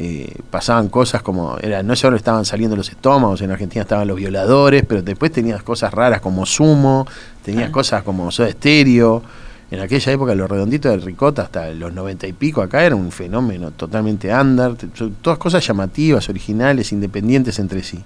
eh, 0.00 0.32
pasaban 0.48 0.88
cosas 0.90 1.22
como, 1.22 1.58
era, 1.60 1.82
no 1.82 1.96
solo 1.96 2.16
estaban 2.16 2.44
saliendo 2.44 2.76
los 2.76 2.88
estómagos, 2.88 3.40
en 3.42 3.50
Argentina 3.50 3.82
estaban 3.82 4.06
los 4.06 4.16
violadores, 4.16 4.84
pero 4.86 5.02
después 5.02 5.32
tenías 5.32 5.60
cosas 5.64 5.92
raras 5.92 6.20
como 6.20 6.46
Sumo, 6.46 7.04
tenías 7.44 7.70
cosas 7.70 8.04
como 8.04 8.30
Soda 8.30 8.48
Estéreo. 8.48 9.22
En 9.70 9.80
aquella 9.80 10.12
época 10.12 10.34
los 10.34 10.48
redonditos 10.48 10.90
del 10.90 11.02
Ricota 11.02 11.42
hasta 11.42 11.70
los 11.70 11.92
noventa 11.92 12.26
y 12.26 12.32
pico 12.32 12.62
acá 12.62 12.84
era 12.84 12.96
un 12.96 13.12
fenómeno 13.12 13.70
totalmente 13.70 14.32
under, 14.32 14.74
todas 15.20 15.38
cosas 15.38 15.66
llamativas, 15.66 16.28
originales, 16.28 16.92
independientes 16.92 17.58
entre 17.58 17.82
sí. 17.82 18.02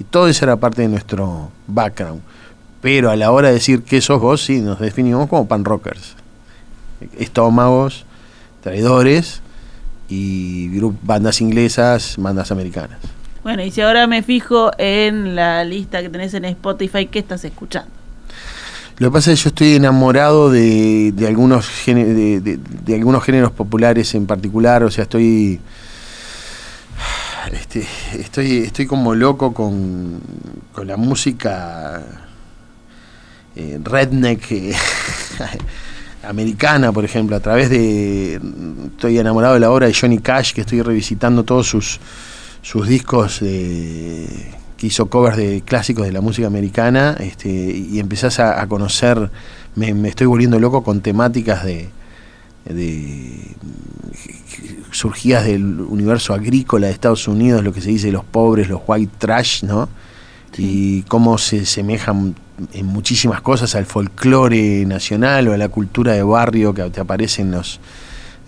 Y 0.00 0.04
todo 0.04 0.26
eso 0.28 0.44
era 0.44 0.56
parte 0.56 0.82
de 0.82 0.88
nuestro 0.88 1.50
background. 1.68 2.20
Pero 2.80 3.10
a 3.10 3.16
la 3.16 3.30
hora 3.30 3.48
de 3.48 3.54
decir 3.54 3.82
qué 3.82 4.00
sos 4.00 4.20
vos, 4.20 4.42
sí, 4.42 4.60
nos 4.60 4.80
definimos 4.80 5.28
como 5.28 5.46
pan 5.46 5.64
rockers. 5.64 6.16
Estómagos, 7.16 8.04
traidores, 8.62 9.40
y 10.08 10.78
bandas 11.02 11.40
inglesas, 11.40 12.16
bandas 12.18 12.50
americanas. 12.52 12.98
Bueno, 13.42 13.62
y 13.62 13.70
si 13.70 13.80
ahora 13.80 14.06
me 14.06 14.22
fijo 14.22 14.70
en 14.78 15.34
la 15.34 15.64
lista 15.64 16.02
que 16.02 16.08
tenés 16.08 16.34
en 16.34 16.44
Spotify, 16.46 17.06
¿qué 17.06 17.18
estás 17.18 17.44
escuchando? 17.44 17.90
Lo 18.98 19.08
que 19.08 19.12
pasa 19.12 19.32
es 19.32 19.40
que 19.40 19.44
yo 19.44 19.48
estoy 19.48 19.74
enamorado 19.74 20.50
de, 20.50 21.12
de 21.12 21.26
algunos 21.26 21.68
de, 21.84 22.40
de, 22.40 22.94
algunos 22.94 23.24
géneros 23.24 23.50
populares 23.50 24.14
en 24.14 24.26
particular, 24.26 24.84
o 24.84 24.90
sea, 24.90 25.02
estoy 25.02 25.60
este, 27.52 27.84
estoy 28.18 28.58
estoy 28.58 28.86
como 28.86 29.14
loco 29.14 29.52
con, 29.52 30.20
con 30.72 30.86
la 30.86 30.96
música 30.96 32.02
eh, 33.56 33.80
redneck 33.82 34.52
eh, 34.52 34.74
americana, 36.28 36.92
por 36.92 37.04
ejemplo, 37.04 37.36
a 37.36 37.40
través 37.40 37.70
de. 37.70 38.40
Estoy 38.86 39.18
enamorado 39.18 39.54
de 39.54 39.60
la 39.60 39.70
obra 39.70 39.86
de 39.86 39.94
Johnny 39.94 40.18
Cash, 40.18 40.52
que 40.52 40.62
estoy 40.62 40.82
revisitando 40.82 41.42
todos 41.44 41.66
sus, 41.68 42.00
sus 42.62 42.88
discos 42.88 43.40
hizo 44.86 45.06
covers 45.06 45.36
de 45.36 45.62
clásicos 45.64 46.06
de 46.06 46.12
la 46.12 46.20
música 46.20 46.46
americana, 46.46 47.16
este, 47.20 47.48
y 47.48 47.98
empezás 47.98 48.40
a, 48.40 48.66
conocer. 48.66 49.30
Me, 49.76 50.08
estoy 50.08 50.26
volviendo 50.26 50.58
loco 50.58 50.84
con 50.84 51.00
temáticas 51.00 51.64
de, 51.64 51.90
de 52.64 53.56
surgidas 54.90 55.44
del 55.44 55.80
universo 55.80 56.34
agrícola 56.34 56.86
de 56.86 56.92
Estados 56.92 57.26
Unidos, 57.28 57.64
lo 57.64 57.72
que 57.72 57.80
se 57.80 57.90
dice 57.90 58.12
los 58.12 58.24
pobres, 58.24 58.68
los 58.68 58.80
white 58.86 59.12
trash, 59.18 59.64
¿no? 59.64 59.88
Y 60.56 61.02
cómo 61.02 61.36
se 61.36 61.66
semejan 61.66 62.36
en 62.72 62.86
muchísimas 62.86 63.40
cosas 63.40 63.74
al 63.74 63.86
folclore 63.86 64.86
nacional 64.86 65.48
o 65.48 65.52
a 65.52 65.56
la 65.56 65.68
cultura 65.68 66.12
de 66.12 66.22
barrio 66.22 66.72
que 66.72 66.88
te 66.90 67.00
aparece 67.00 67.42
en 67.42 67.50
los, 67.50 67.80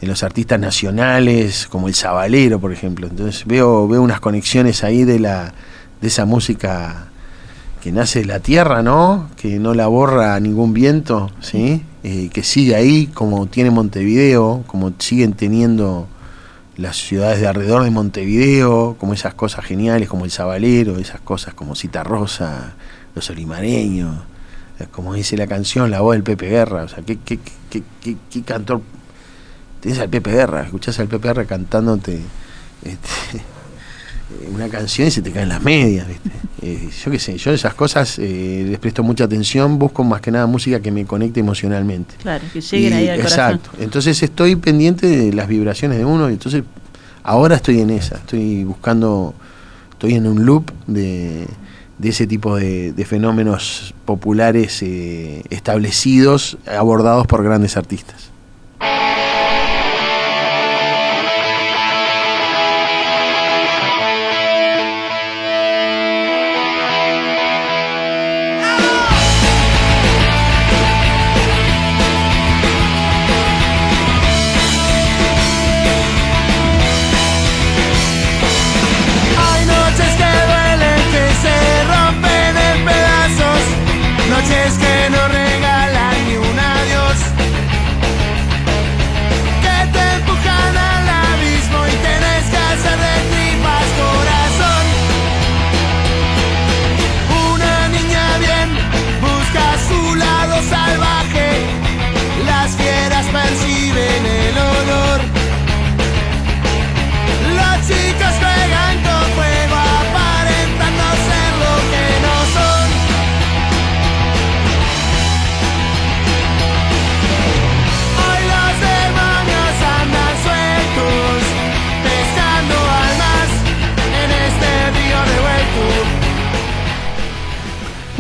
en 0.00 0.08
los 0.08 0.22
artistas 0.22 0.60
nacionales, 0.60 1.66
como 1.66 1.88
el 1.88 1.96
Zabalero, 1.96 2.60
por 2.60 2.72
ejemplo. 2.72 3.08
Entonces 3.08 3.44
veo, 3.44 3.88
veo 3.88 4.02
unas 4.02 4.20
conexiones 4.20 4.84
ahí 4.84 5.02
de, 5.02 5.18
la, 5.18 5.52
de 6.00 6.08
esa 6.08 6.24
música 6.24 7.08
que 7.80 7.92
nace 7.92 8.20
de 8.20 8.24
la 8.24 8.40
tierra, 8.40 8.82
¿no? 8.82 9.28
Que 9.36 9.58
no 9.58 9.72
la 9.72 9.86
borra 9.86 10.38
ningún 10.40 10.72
viento, 10.72 11.30
¿sí? 11.40 11.84
Eh, 12.02 12.30
que 12.32 12.42
sigue 12.42 12.74
ahí, 12.74 13.06
como 13.06 13.46
tiene 13.46 13.70
Montevideo, 13.70 14.64
como 14.66 14.92
siguen 14.98 15.34
teniendo 15.34 16.08
las 16.76 16.96
ciudades 16.96 17.40
de 17.40 17.46
alrededor 17.46 17.84
de 17.84 17.90
Montevideo, 17.90 18.96
como 18.98 19.14
esas 19.14 19.34
cosas 19.34 19.64
geniales, 19.64 20.08
como 20.08 20.24
el 20.24 20.30
Zabalero, 20.30 20.98
esas 20.98 21.20
cosas 21.20 21.54
como 21.54 21.74
Cita 21.74 22.02
Rosa, 22.02 22.74
los 23.14 23.30
olimareños, 23.30 24.16
eh, 24.78 24.86
como 24.90 25.14
dice 25.14 25.36
la 25.36 25.46
canción, 25.46 25.90
la 25.90 26.00
voz 26.00 26.14
del 26.14 26.22
Pepe 26.22 26.48
Guerra, 26.48 26.84
o 26.84 26.88
sea, 26.88 27.02
¿qué, 27.02 27.18
qué, 27.24 27.38
qué, 27.70 27.82
qué, 28.30 28.42
cantor? 28.42 28.82
Tienes 29.80 30.00
al 30.00 30.08
Pepe 30.08 30.32
Guerra, 30.32 30.62
escuchás 30.62 30.98
al 30.98 31.08
Pepe 31.08 31.28
Guerra 31.28 31.44
cantándote 31.44 32.20
este, 32.82 33.42
una 34.52 34.68
canción 34.68 35.08
y 35.08 35.10
se 35.10 35.22
te 35.22 35.30
caen 35.30 35.48
las 35.48 35.62
medias, 35.62 36.06
eh, 36.62 36.88
yo 37.04 37.10
qué 37.10 37.18
sé, 37.18 37.36
yo 37.38 37.52
esas 37.52 37.74
cosas 37.74 38.18
eh, 38.18 38.66
les 38.68 38.78
presto 38.78 39.02
mucha 39.02 39.24
atención, 39.24 39.78
busco 39.78 40.02
más 40.04 40.20
que 40.20 40.30
nada 40.30 40.46
música 40.46 40.80
que 40.80 40.90
me 40.90 41.04
conecte 41.04 41.40
emocionalmente. 41.40 42.16
Claro, 42.20 42.44
que 42.52 42.60
lleguen 42.60 42.92
ahí 42.94 43.08
al 43.08 43.20
Exacto, 43.20 43.70
entonces 43.78 44.22
estoy 44.22 44.56
pendiente 44.56 45.06
de 45.06 45.32
las 45.32 45.48
vibraciones 45.48 45.98
de 45.98 46.04
uno, 46.04 46.28
y 46.30 46.34
entonces 46.34 46.64
ahora 47.22 47.56
estoy 47.56 47.80
en 47.80 47.90
esa, 47.90 48.16
estoy 48.16 48.64
buscando, 48.64 49.34
estoy 49.92 50.14
en 50.14 50.26
un 50.26 50.44
loop 50.44 50.70
de 50.86 51.46
de 51.98 52.10
ese 52.10 52.26
tipo 52.26 52.56
de, 52.56 52.92
fenómenos 53.06 53.94
populares 54.04 54.82
eh, 54.82 55.42
establecidos 55.50 56.58
abordados 56.66 57.26
por 57.26 57.42
grandes 57.42 57.76
artistas. 57.76 58.25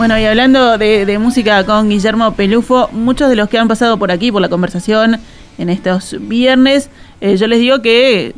Bueno, 0.06 0.20
y 0.20 0.24
hablando 0.24 0.78
de, 0.78 1.18
música 1.18 1.66
con 1.66 1.88
Guillermo 1.88 2.32
Pelufo, 2.34 2.88
muchos 2.92 3.28
de 3.28 3.34
los 3.34 3.48
que 3.48 3.58
han 3.58 3.66
pasado 3.66 3.98
por 3.98 4.12
aquí, 4.12 4.30
por 4.30 4.40
la 4.40 4.48
conversación 4.48 5.18
en 5.58 5.68
estos 5.68 6.14
viernes, 6.20 6.90
eh, 7.20 7.36
yo 7.36 7.48
les 7.48 7.58
digo 7.58 7.82
que 7.82 8.32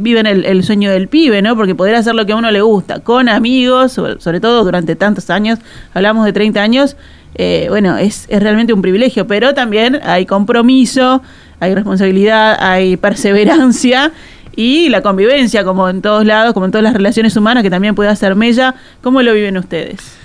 viven 0.00 0.26
el, 0.26 0.64
sueño 0.64 0.90
del 0.90 1.08
pibe, 1.08 1.42
¿no? 1.42 1.56
Porque 1.56 1.74
poder 1.74 1.94
hacer 1.94 2.14
lo 2.14 2.24
que 2.24 2.32
a 2.32 2.36
uno 2.36 2.50
le 2.50 2.62
gusta, 2.62 3.00
con 3.00 3.28
amigos, 3.28 3.92
sobre, 3.92 4.40
todo 4.40 4.64
durante 4.64 4.96
tantos 4.96 5.28
años, 5.28 5.58
hablamos 5.92 6.24
de 6.24 6.32
30 6.32 6.62
años, 6.62 6.96
eh, 7.34 7.66
bueno, 7.68 7.98
es, 7.98 8.24
es 8.30 8.42
realmente 8.42 8.72
un 8.72 8.80
privilegio, 8.80 9.26
pero 9.26 9.52
también 9.52 10.00
hay 10.02 10.24
compromiso, 10.24 11.20
hay 11.58 11.74
responsabilidad, 11.74 12.56
hay 12.58 12.96
perseverancia 12.96 14.10
y 14.56 14.88
la 14.88 15.02
convivencia, 15.02 15.64
como 15.64 15.86
en 15.90 16.00
todos 16.00 16.24
lados, 16.24 16.54
como 16.54 16.64
en 16.64 16.72
todas 16.72 16.84
las 16.84 16.94
relaciones 16.94 17.36
humanas, 17.36 17.62
que 17.62 17.68
también 17.68 17.94
puede 17.94 18.08
hacer 18.08 18.34
mella. 18.36 18.74
¿Cómo 19.02 19.20
lo 19.20 19.34
viven 19.34 19.58
ustedes? 19.58 20.19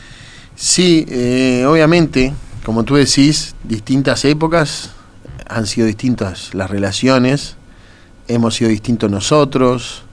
Sí, 0.56 1.06
eh, 1.10 1.66
obviamente, 1.68 2.34
como 2.64 2.84
tú 2.84 2.96
decís, 2.96 3.56
distintas 3.66 4.24
épocas 4.24 4.92
han 5.48 5.68
sido 5.68 5.86
distintas 5.86 6.54
las 6.54 6.70
relaciones, 6.70 7.58
hemos 8.30 8.56
sido 8.56 8.70
distintos 8.70 9.12
nosotros, 9.12 10.04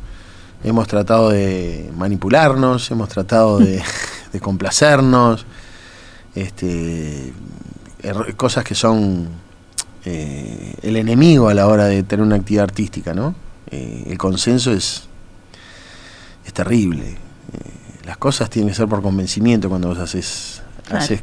hemos 0.65 0.89
tratado 0.89 1.31
de 1.31 1.91
manipularnos, 1.97 2.91
hemos 2.91 3.09
tratado 3.09 3.59
de, 3.59 3.83
complacernos, 4.41 5.47
este, 6.35 7.33
cosas 8.37 8.65
que 8.65 8.75
son 8.75 9.29
eh, 10.05 10.75
el 10.83 10.97
enemigo 10.97 11.51
a 11.51 11.55
la 11.55 11.69
hora 11.69 11.85
de 11.85 12.03
tener 12.03 12.27
una 12.27 12.35
actividad 12.35 12.65
artística, 12.65 13.15
¿no? 13.15 13.37
Eh, 13.71 14.07
el 14.09 14.19
consenso 14.19 14.73
es, 14.73 15.05
es 16.45 16.53
terrible. 16.53 17.17
Eh, 18.03 18.07
las 18.07 18.17
cosas 18.17 18.51
tienen 18.51 18.71
que 18.71 18.75
ser 18.75 18.89
por 18.89 19.03
convencimiento 19.03 19.69
cuando 19.69 19.89
vos 19.89 19.99
haces, 19.99 20.63
haces 20.91 21.21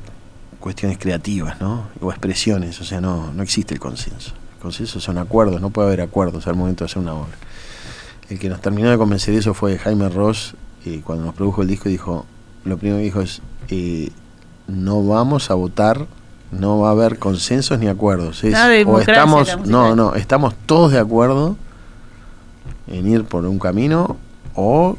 cuestiones 0.60 0.98
creativas, 0.98 1.60
¿no? 1.62 1.88
O 2.02 2.12
expresiones, 2.12 2.80
o 2.82 2.84
sea, 2.84 3.02
no, 3.02 3.32
no 3.34 3.44
existe 3.44 3.74
el 3.74 3.80
consenso. 3.80 4.34
El 4.56 4.62
consenso 4.62 5.00
son 5.00 5.18
acuerdos, 5.18 5.62
no 5.62 5.70
puede 5.70 5.88
haber 5.88 6.02
acuerdos 6.02 6.48
al 6.48 6.56
momento 6.56 6.84
de 6.84 6.92
hacer 6.92 7.02
una 7.02 7.14
obra. 7.14 7.32
El 8.30 8.40
que 8.40 8.50
nos 8.50 8.62
terminó 8.62 8.90
de 8.90 8.98
convencer 8.98 9.34
de 9.34 9.40
eso 9.40 9.54
fue 9.54 9.78
Jaime 9.78 10.10
Ross, 10.10 10.56
y 10.86 11.00
cuando 11.00 11.26
nos 11.26 11.36
produjo 11.36 11.62
el 11.62 11.68
disco 11.68 11.90
dijo, 11.90 12.26
lo 12.66 12.78
primero 12.78 13.00
que 13.00 13.06
dijo 13.06 13.22
es, 13.22 13.42
eh, 13.70 14.12
no 14.68 15.04
vamos 15.04 15.50
a 15.52 15.56
votar, 15.56 16.06
no 16.52 16.80
va 16.80 16.90
a 16.90 16.92
haber 16.92 17.20
consensos 17.20 17.80
ni 17.80 17.88
acuerdos. 17.88 18.44
o 18.44 19.00
estamos, 19.00 19.58
no, 19.66 19.96
no, 19.96 20.16
estamos 20.16 20.54
todos 20.66 20.92
de 20.92 21.00
acuerdo 21.00 21.58
en 22.88 23.08
ir 23.08 23.24
por 23.24 23.46
un 23.46 23.60
camino 23.60 24.18
o 24.56 24.98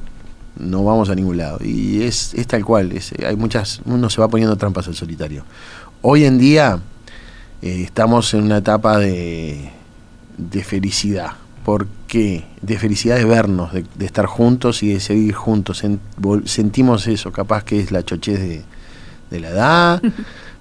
no 0.61 0.85
vamos 0.85 1.11
a 1.11 1.15
ningún 1.15 1.37
lado. 1.37 1.59
Y 1.63 2.03
es, 2.03 2.35
es 2.35 2.47
tal 2.47 2.65
cual, 2.65 2.93
hay 3.27 3.37
muchas, 3.37 3.81
uno 3.85 4.11
se 4.11 4.21
va 4.21 4.29
poniendo 4.29 4.57
trampas 4.57 4.87
al 4.89 4.95
solitario. 4.95 5.45
Hoy 6.03 6.25
en 6.25 6.39
día 6.39 6.81
eh, 7.63 7.83
estamos 7.83 8.33
en 8.35 8.43
una 8.45 8.59
etapa 8.59 8.99
de, 8.99 9.71
de 10.39 10.65
felicidad. 10.65 11.33
¿Por 11.65 11.87
qué? 12.07 12.45
De 12.63 12.79
felicidad 12.79 13.17
de 13.17 13.25
vernos, 13.25 13.73
de, 13.73 13.85
estar 14.01 14.27
juntos 14.27 14.83
y 14.83 14.93
de 14.93 15.01
seguir 15.01 15.35
juntos. 15.35 15.83
sentimos 16.45 17.07
eso, 17.07 17.33
capaz 17.33 17.65
que 17.65 17.81
es 17.81 17.93
la 17.93 18.03
chochez 18.03 18.39
de, 18.41 18.63
de 19.31 19.41
la 19.41 19.49
edad. 19.49 20.03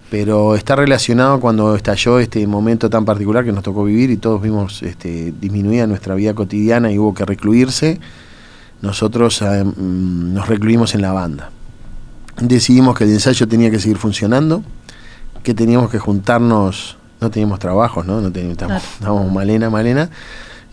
pero 0.09 0.55
está 0.55 0.75
relacionado 0.75 1.39
cuando 1.39 1.75
estalló 1.75 2.19
este 2.19 2.45
momento 2.47 2.89
tan 2.89 3.05
particular 3.05 3.45
que 3.45 3.51
nos 3.51 3.63
tocó 3.63 3.83
vivir 3.83 4.09
y 4.09 4.17
todos 4.17 4.41
vimos 4.41 4.81
este, 4.81 5.33
disminuida 5.39 5.85
nuestra 5.87 6.15
vida 6.15 6.33
cotidiana 6.33 6.91
y 6.91 6.97
hubo 6.97 7.13
que 7.13 7.25
recluirse, 7.25 7.99
nosotros 8.81 9.41
eh, 9.41 9.63
mm, 9.63 10.33
nos 10.33 10.47
recluimos 10.47 10.95
en 10.95 11.01
la 11.01 11.11
banda. 11.11 11.51
Decidimos 12.39 12.97
que 12.97 13.03
el 13.03 13.11
ensayo 13.11 13.47
tenía 13.47 13.69
que 13.69 13.79
seguir 13.79 13.97
funcionando, 13.97 14.63
que 15.43 15.53
teníamos 15.53 15.89
que 15.89 15.99
juntarnos, 15.99 16.97
no 17.19 17.29
teníamos 17.29 17.59
trabajos, 17.59 18.05
¿no? 18.05 18.21
no 18.21 18.31
teníamos, 18.31 18.57
estábamos 18.93 19.31
malena, 19.31 19.69
malena. 19.69 20.09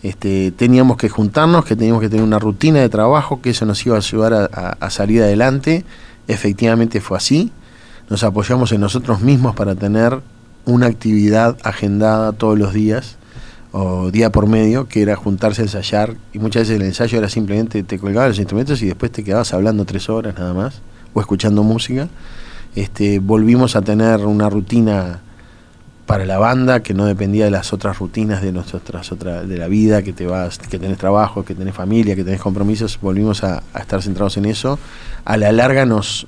Este, 0.03 0.51
teníamos 0.51 0.97
que 0.97 1.09
juntarnos, 1.09 1.65
que 1.65 1.75
teníamos 1.75 2.01
que 2.01 2.09
tener 2.09 2.23
una 2.23 2.39
rutina 2.39 2.79
de 2.79 2.87
trabajo, 2.87 3.41
que 3.41 3.49
eso 3.49 3.65
nos 3.65 3.85
iba 3.85 3.95
a 3.95 3.99
ayudar 3.99 4.49
a 4.79 4.89
salir 4.89 5.23
adelante. 5.23 5.83
Efectivamente 6.27 7.01
fue 7.01 7.17
así 7.17 7.51
nos 8.09 8.23
apoyamos 8.23 8.71
en 8.71 8.81
nosotros 8.81 9.21
mismos 9.21 9.55
para 9.55 9.75
tener 9.75 10.21
una 10.65 10.87
actividad 10.87 11.57
agendada 11.63 12.31
todos 12.33 12.57
los 12.57 12.73
días 12.73 13.16
o 13.79 14.11
día 14.11 14.31
por 14.31 14.47
medio, 14.47 14.87
que 14.87 15.01
era 15.01 15.15
juntarse 15.15 15.61
a 15.61 15.65
ensayar, 15.65 16.15
y 16.33 16.39
muchas 16.39 16.63
veces 16.63 16.77
el 16.77 16.85
ensayo 16.85 17.17
era 17.17 17.29
simplemente 17.29 17.83
te 17.83 17.99
colgabas 17.99 18.29
los 18.29 18.39
instrumentos 18.39 18.81
y 18.81 18.87
después 18.87 19.11
te 19.11 19.23
quedabas 19.23 19.53
hablando 19.53 19.85
tres 19.85 20.09
horas 20.09 20.35
nada 20.37 20.53
más, 20.53 20.81
o 21.13 21.21
escuchando 21.21 21.63
música. 21.63 22.07
Este, 22.75 23.19
volvimos 23.19 23.75
a 23.75 23.81
tener 23.81 24.25
una 24.25 24.49
rutina 24.49 25.21
para 26.05 26.25
la 26.25 26.37
banda 26.37 26.81
que 26.81 26.93
no 26.93 27.05
dependía 27.05 27.45
de 27.45 27.51
las 27.51 27.73
otras 27.73 27.99
rutinas 27.99 28.41
de 28.41 28.51
nuestras 28.51 29.11
otras 29.11 29.47
de 29.47 29.57
la 29.57 29.67
vida 29.67 30.03
que 30.03 30.13
te 30.13 30.25
vas 30.25 30.57
que 30.57 30.79
tenés 30.79 30.97
trabajo 30.97 31.43
que 31.43 31.53
tenés 31.53 31.75
familia 31.75 32.15
que 32.15 32.23
tenés 32.23 32.39
compromisos 32.39 32.97
volvimos 33.01 33.43
a 33.43 33.61
estar 33.77 34.01
centrados 34.01 34.37
en 34.37 34.45
eso 34.45 34.79
a 35.25 35.35
la 35.35 35.51
larga 35.51 35.85
nos 35.85 36.25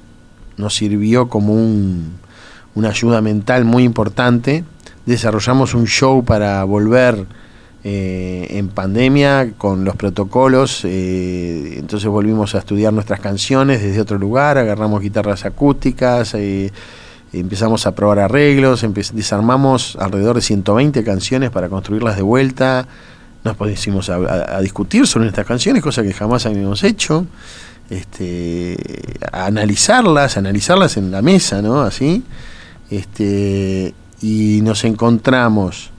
nos 0.60 0.76
sirvió 0.76 1.30
como 1.30 1.54
un, 1.54 2.20
una 2.76 2.90
ayuda 2.90 3.22
mental 3.22 3.66
muy 3.66 3.84
importante. 3.84 4.64
Desarrollamos 5.10 5.74
un 5.74 5.88
show 5.88 6.24
para 6.24 6.64
volver 6.66 7.26
eh, 7.84 8.46
en 8.52 8.68
pandemia 8.68 9.54
con 9.58 9.84
los 9.84 9.96
protocolos, 9.96 10.86
eh, 10.86 11.78
entonces 11.80 12.08
volvimos 12.08 12.54
a 12.54 12.60
estudiar 12.60 12.94
nuestras 12.94 13.20
canciones 13.20 13.82
desde 13.82 14.02
otro 14.02 14.20
lugar, 14.20 14.60
agarramos 14.60 15.02
guitarras 15.02 15.46
acústicas, 15.46 16.36
eh, 16.36 16.72
empezamos 17.34 17.88
a 17.88 17.96
probar 17.96 18.20
arreglos, 18.20 18.86
desarmamos 19.12 19.98
alrededor 20.00 20.36
de 20.36 20.44
120 20.44 21.04
canciones 21.04 21.50
para 21.50 21.70
construirlas 21.70 22.16
de 22.16 22.22
vuelta, 22.22 22.88
nos 23.44 23.58
pusimos 23.58 24.12
a, 24.12 24.62
discutir 24.62 25.08
sobre 25.08 25.30
estas 25.30 25.48
canciones, 25.48 25.82
cosa 25.82 26.04
que 26.04 26.14
jamás 26.14 26.46
habíamos 26.46 26.84
hecho 26.84 27.26
este, 27.90 28.78
analizarlas, 29.32 30.38
analizarlas 30.38 30.98
en 30.98 31.10
la 31.10 31.24
mesa, 31.24 31.64
¿no? 31.64 31.82
Así, 31.82 32.24
este, 32.92 33.96
y 34.22 34.62
nos 34.62 34.84
encontramos 34.84 35.92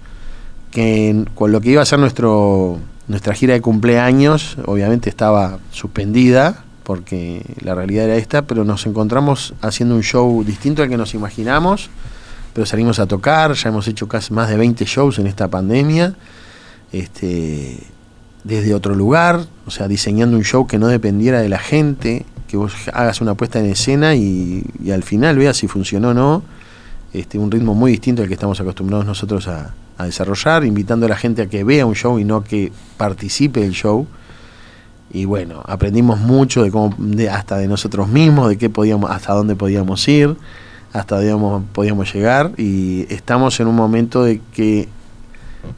que 0.71 1.25
con 1.35 1.53
lo 1.53 1.61
que 1.61 1.71
iba 1.71 1.83
a 1.83 1.87
ser 1.87 1.99
nuestro, 1.99 2.79
nuestra 3.09 3.35
gira 3.35 3.55
de 3.55 3.61
cumpleaños, 3.61 4.57
obviamente 4.67 5.11
estaba 5.11 5.59
suspendida, 5.71 6.65
porque 6.85 7.45
la 7.61 7.75
realidad 7.75 8.07
era 8.07 8.17
esta, 8.17 8.43
pero 8.43 8.65
nos 8.65 8.87
encontramos 8.87 9.55
haciendo 9.61 9.95
un 9.95 10.03
show 10.03 10.43
distinto 10.45 10.83
al 10.83 10.89
que 10.89 10.97
nos 10.97 11.15
imaginamos, 11.15 11.91
pero 12.53 12.67
salimos 12.67 12.99
a 12.99 13.07
tocar, 13.07 13.55
ya 13.55 13.69
hemos 13.69 13.87
hecho 13.89 14.09
casi 14.09 14.33
más 14.33 14.49
de 14.49 14.57
20 14.57 14.85
shows 14.85 15.19
en 15.19 15.27
esta 15.27 15.49
pandemia, 15.49 16.15
este, 16.93 17.79
desde 18.45 18.75
otro 18.75 18.95
lugar, 18.95 19.47
o 19.67 19.71
sea, 19.71 19.89
diseñando 19.89 20.37
un 20.37 20.45
show 20.45 20.67
que 20.67 20.79
no 20.79 20.89
dependiera 20.89 21.41
de 21.41 21.49
la 21.49 21.59
gente, 21.59 22.27
que 22.49 22.57
vos 22.57 22.73
hagas 22.93 23.21
una 23.21 23.35
puesta 23.35 23.61
en 23.61 23.67
escena 23.67 24.17
y, 24.17 24.65
al 24.93 25.05
final 25.05 25.39
veas 25.39 25.57
si 25.57 25.69
funcionó 25.69 26.09
o 26.09 26.15
no, 26.15 26.43
este, 27.13 27.39
un 27.39 27.51
ritmo 27.51 27.75
muy 27.75 27.93
distinto 27.93 28.23
al 28.23 28.29
que 28.29 28.35
estamos 28.35 28.61
acostumbrados 28.61 29.07
nosotros 29.07 29.49
a, 29.49 29.75
desarrollar, 29.99 30.65
invitando 30.65 31.05
a 31.05 31.11
la 31.11 31.17
gente 31.17 31.43
a 31.43 31.47
que 31.47 31.63
vea 31.63 31.85
un 31.85 31.95
show 31.95 32.19
y 32.19 32.25
no 32.25 32.43
que 32.43 32.73
participe 32.97 33.61
del 33.61 33.73
show. 33.73 34.07
Y 35.13 35.27
bueno, 35.27 35.63
aprendimos 35.67 36.19
mucho 36.19 36.63
de 36.63 36.71
cómo, 36.71 36.97
hasta 37.31 37.59
de 37.59 37.69
nosotros 37.69 38.09
mismos, 38.09 38.49
de 38.49 38.57
qué 38.57 38.71
podíamos, 38.71 39.11
hasta 39.11 39.35
dónde 39.35 39.57
podíamos 39.57 40.09
ir, 40.09 40.37
hasta 40.95 41.21
dónde 41.21 41.67
podíamos 41.75 42.15
llegar, 42.15 42.53
y 42.57 43.07
estamos 43.13 43.61
en 43.61 43.67
un 43.67 43.77
momento 43.77 44.25
de 44.25 44.41
que 44.55 44.89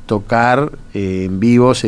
tocar 0.07 0.71
eh, 0.95 1.25
en 1.25 1.41
vivos 1.41 1.85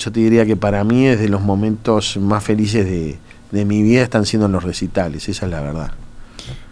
yo 0.00 0.10
te 0.10 0.20
diría 0.20 0.46
que 0.46 0.56
para 0.56 0.82
mí 0.82 1.06
es 1.06 1.20
de 1.20 1.28
los 1.28 1.42
momentos 1.42 2.16
más 2.16 2.42
felices 2.42 2.86
de, 2.86 3.64
mi 3.64 3.82
vida 3.82 4.02
están 4.02 4.24
siendo 4.24 4.48
los 4.48 4.64
recitales, 4.64 5.28
esa 5.28 5.44
es 5.44 5.52
la 5.52 5.60
verdad. 5.60 5.92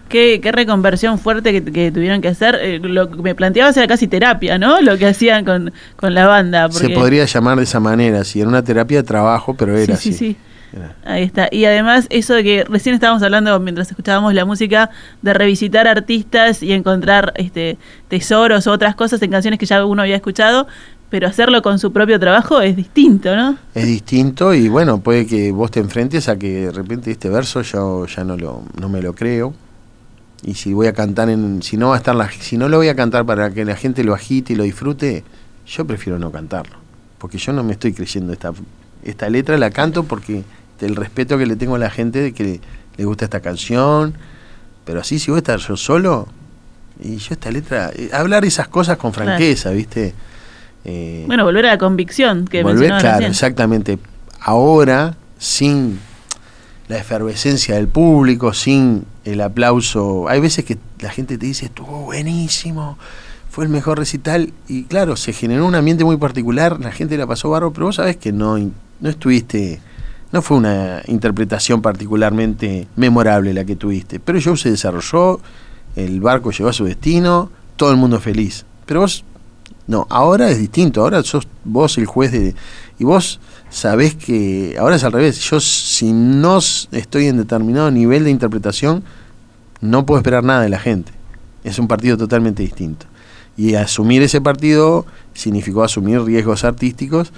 Qué, 0.09 0.41
reconversión 0.53 1.19
fuerte 1.19 1.63
que, 1.63 1.91
tuvieron 1.91 2.21
que 2.21 2.29
hacer. 2.29 2.59
Eh, 2.61 2.79
lo 2.81 3.11
que 3.11 3.23
me 3.23 3.35
planteabas 3.35 3.77
era 3.77 3.87
casi 3.87 4.09
terapia, 4.09 4.59
¿no? 4.59 4.81
Lo 4.81 4.97
que 4.97 5.07
hacían 5.07 5.45
con, 5.45 5.73
la 6.01 6.27
banda. 6.27 6.71
Se 6.71 6.91
podría 6.91 7.25
llamar 7.25 7.59
de 7.59 7.65
esa 7.65 7.81
manera, 7.81 8.25
si 8.25 8.41
era 8.41 8.49
una 8.49 8.63
terapia 8.63 8.99
de 8.99 9.03
trabajo, 9.05 9.55
pero 9.55 9.77
era 9.77 9.97
sí, 9.97 10.11
así. 10.11 10.13
Sí, 10.13 10.19
sí. 10.19 10.37
Ahí 11.05 11.23
está. 11.23 11.49
Y 11.51 11.65
además 11.65 12.07
eso 12.11 12.35
de 12.35 12.45
que 12.45 12.65
recién 12.65 12.95
estábamos 12.95 13.23
hablando 13.23 13.59
mientras 13.61 13.91
escuchábamos 13.91 14.35
la 14.35 14.45
música 14.45 14.91
de 15.23 15.33
revisitar 15.33 15.89
artistas 15.89 16.63
y 16.63 16.73
encontrar 16.73 17.33
este 17.37 17.79
tesoros 18.09 18.67
o 18.67 18.73
otras 18.73 18.95
cosas 18.95 19.21
en 19.23 19.31
canciones 19.31 19.59
que 19.59 19.67
ya 19.67 19.85
uno 19.85 20.03
había 20.03 20.17
escuchado, 20.17 20.67
pero 21.11 21.27
hacerlo 21.27 21.63
con 21.63 21.79
su 21.79 21.93
propio 21.93 22.21
trabajo 22.21 22.61
es 22.61 22.77
distinto, 22.77 23.35
¿no? 23.35 23.57
Es 23.75 23.87
distinto 23.87 24.53
y 24.53 24.69
bueno, 24.69 25.01
puede 25.01 25.27
que 25.27 25.53
vos 25.53 25.71
te 25.71 25.81
enfrentes 25.81 26.29
a 26.29 26.39
que 26.39 26.67
de 26.67 26.71
repente 26.71 27.11
este 27.11 27.31
verso 27.31 27.63
yo 27.63 28.07
ya 28.07 28.25
no 28.25 28.37
lo 28.37 28.63
no 28.79 28.89
me 28.89 29.01
lo 29.01 29.15
creo. 29.15 29.55
Y 30.43 30.55
si 30.55 30.73
voy 30.73 30.87
a 30.87 30.93
cantar 30.93 31.31
en 31.31 31.63
si 31.63 31.77
no 31.77 31.89
va 31.89 31.95
a 31.95 31.99
estar 31.99 32.15
la 32.15 32.31
si 32.31 32.57
no 32.57 32.69
lo 32.69 32.77
voy 32.77 32.89
a 32.89 32.95
cantar 32.95 33.27
para 33.27 33.51
que 33.51 33.65
la 33.65 33.77
gente 33.77 34.05
lo 34.05 34.15
agite 34.15 34.53
y 34.53 34.57
lo 34.57 34.65
disfrute, 34.65 35.25
yo 35.67 35.87
prefiero 35.87 36.19
no 36.19 36.31
cantarlo, 36.31 36.77
porque 37.19 37.39
yo 37.39 37.53
no 37.53 37.65
me 37.65 37.73
estoy 37.73 37.93
creyendo 37.93 38.33
esta 38.33 38.53
esta 39.03 39.29
letra 39.29 39.57
la 39.59 39.71
canto 39.71 40.05
porque 40.05 40.45
el 40.81 40.97
respeto 40.97 41.39
que 41.39 41.47
le 41.47 41.57
tengo 41.57 41.75
a 41.75 41.79
la 41.79 41.91
gente 41.91 42.21
de 42.21 42.33
que 42.33 42.61
le 42.97 43.05
gusta 43.05 43.25
esta 43.25 43.41
canción, 43.41 44.15
Pero 44.85 45.01
así, 45.01 45.19
si 45.19 45.31
voy 45.31 45.39
a 45.39 45.41
estar 45.41 45.59
yo 45.59 45.77
solo, 45.77 46.29
y 47.01 47.17
yo 47.17 47.35
esta 47.35 47.51
letra, 47.51 47.91
eh, 47.95 48.11
hablar 48.13 48.45
esas 48.45 48.69
cosas 48.69 48.97
con 48.97 49.13
franqueza, 49.13 49.71
¿viste? 49.71 50.15
Eh, 50.85 51.25
bueno, 51.27 51.45
volver 51.45 51.67
a 51.67 51.71
la 51.71 51.79
convicción 51.79 52.47
que 52.47 52.63
Volver, 52.63 52.95
claro, 52.99 53.27
exactamente. 53.27 53.99
Ahora, 54.41 55.15
sin 55.39 56.01
la 56.89 56.97
efervescencia 56.97 57.75
del 57.75 57.89
público, 57.89 58.53
sin 58.55 59.05
el 59.33 59.41
aplauso. 59.41 60.29
Hay 60.29 60.41
veces 60.41 60.65
que 60.65 60.79
la 61.01 61.11
gente 61.11 61.39
te 61.39 61.47
dice, 61.47 61.67
estuvo 61.67 62.01
buenísimo, 62.03 62.99
fue 63.51 63.65
el 63.65 63.71
mejor 63.71 63.99
recital. 63.99 64.53
Y 64.69 64.85
claro, 64.85 65.17
se 65.17 65.33
generó 65.33 65.67
un 65.67 65.75
ambiente 65.75 66.05
muy 66.05 66.17
particular, 66.17 66.81
la 66.81 66.93
gente 66.93 67.17
la 67.17 67.27
pasó 67.27 67.51
barro, 67.51 67.73
pero 67.73 67.87
vos 67.87 67.97
sabés 67.97 68.17
que 68.17 68.33
no, 68.33 68.59
no 68.59 69.09
estuviste, 69.09 69.81
no 70.33 70.43
fue 70.43 70.57
una 70.57 71.03
interpretación 71.07 71.83
particularmente 71.83 72.89
memorable 72.97 73.55
la 73.55 73.65
que 73.65 73.77
tuviste. 73.77 74.21
Pero 74.21 74.39
el 74.39 74.45
show 74.45 74.57
se 74.57 74.71
desarrolló, 74.71 75.41
el 75.97 76.21
barco 76.21 76.51
llegó 76.51 76.71
a 76.71 76.73
su 76.73 76.85
destino, 76.85 77.51
todo 77.77 77.91
el 77.91 77.97
mundo 77.97 78.21
feliz. 78.21 78.65
Pero 78.87 79.01
vos, 79.01 79.25
no, 79.87 80.07
ahora 80.11 80.51
es 80.51 80.59
distinto, 80.59 81.03
ahora 81.03 81.23
sos 81.23 81.49
vos 81.65 81.99
el 81.99 82.07
juez 82.07 82.33
de... 82.33 82.55
Y 82.99 83.05
vos 83.05 83.41
sabés 83.71 84.15
que 84.15 84.77
ahora 84.79 84.97
es 84.97 85.05
al 85.05 85.13
revés. 85.13 85.39
Yo 85.41 85.61
si 85.61 86.13
no 86.13 86.59
estoy 86.59 87.27
en 87.27 87.37
determinado 87.37 87.91
nivel 87.91 88.25
de 88.25 88.31
interpretación, 88.31 89.05
no 89.81 90.05
puedo 90.05 90.19
esperar 90.19 90.45
nada 90.45 90.63
de 90.63 90.69
la 90.69 90.79
gente. 90.79 91.13
Es 91.65 91.79
un 91.79 91.89
partido 91.89 92.17
totalmente 92.17 92.63
distinto. 92.63 93.07
Y 93.57 93.75
asumir 93.75 94.23
ese 94.23 94.41
partido 94.41 95.05
significó 95.35 95.83
asumir 95.83 96.23
riesgos 96.23 96.65
artísticos 96.65 97.33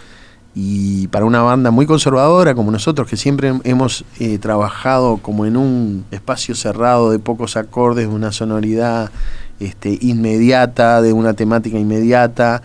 y 0.54 1.06
para 1.08 1.24
una 1.24 1.42
banda 1.42 1.70
muy 1.70 1.86
conservadora 1.86 2.54
como 2.54 2.70
nosotros, 2.70 3.08
que 3.08 3.16
siempre 3.16 3.52
hemos 3.64 4.04
eh, 4.18 4.38
trabajado 4.38 5.18
como 5.18 5.46
en 5.46 5.56
un 5.56 6.04
espacio 6.10 6.54
cerrado 6.54 7.10
de 7.10 7.18
pocos 7.18 7.56
acordes, 7.56 8.08
de 8.08 8.14
una 8.14 8.32
sonoridad 8.32 9.10
este, 9.60 9.98
inmediata, 10.00 11.02
de 11.02 11.12
una 11.12 11.34
temática 11.34 11.78
inmediata, 11.78 12.62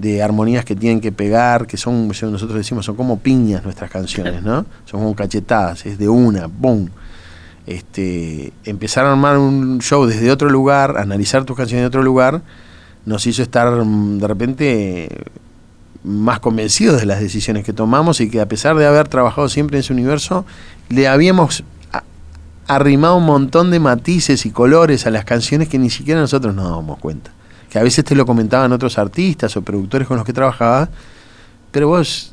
de 0.00 0.22
armonías 0.22 0.64
que 0.64 0.76
tienen 0.76 1.00
que 1.00 1.10
pegar, 1.10 1.66
que 1.66 1.76
son, 1.76 2.08
nosotros 2.08 2.54
decimos, 2.54 2.86
son 2.86 2.94
como 2.94 3.18
piñas 3.18 3.64
nuestras 3.64 3.90
canciones, 3.90 4.42
¿no? 4.42 4.64
Son 4.84 5.00
como 5.00 5.14
cachetadas, 5.16 5.86
es 5.86 5.98
de 5.98 6.08
una, 6.08 6.46
¡boom! 6.46 6.90
Este, 7.66 8.52
empezar 8.64 9.04
a 9.06 9.10
armar 9.12 9.38
un 9.38 9.80
show 9.80 10.06
desde 10.06 10.30
otro 10.30 10.48
lugar, 10.50 10.96
analizar 10.98 11.44
tus 11.44 11.56
canciones 11.56 11.82
de 11.82 11.86
otro 11.88 12.02
lugar, 12.02 12.42
nos 13.04 13.26
hizo 13.26 13.42
estar 13.42 13.70
mm, 13.84 14.18
de 14.18 14.26
repente 14.26 15.08
más 16.04 16.38
convencidos 16.38 17.00
de 17.00 17.06
las 17.06 17.20
decisiones 17.20 17.64
que 17.64 17.72
tomamos 17.72 18.20
y 18.20 18.30
que 18.30 18.40
a 18.40 18.46
pesar 18.46 18.76
de 18.76 18.86
haber 18.86 19.08
trabajado 19.08 19.48
siempre 19.48 19.78
en 19.78 19.80
ese 19.80 19.92
universo, 19.92 20.46
le 20.88 21.08
habíamos 21.08 21.64
arrimado 22.68 23.16
un 23.16 23.26
montón 23.26 23.70
de 23.70 23.80
matices 23.80 24.46
y 24.46 24.50
colores 24.50 25.06
a 25.06 25.10
las 25.10 25.24
canciones 25.24 25.68
que 25.68 25.78
ni 25.78 25.90
siquiera 25.90 26.20
nosotros 26.20 26.54
nos 26.54 26.66
dábamos 26.66 26.98
cuenta 26.98 27.32
que 27.70 27.78
a 27.78 27.82
veces 27.82 28.04
te 28.04 28.14
lo 28.14 28.26
comentaban 28.26 28.72
otros 28.72 28.98
artistas 28.98 29.56
o 29.56 29.62
productores 29.62 30.08
con 30.08 30.16
los 30.16 30.26
que 30.26 30.32
trabajaba, 30.32 30.88
pero 31.70 31.88
vos 31.88 32.32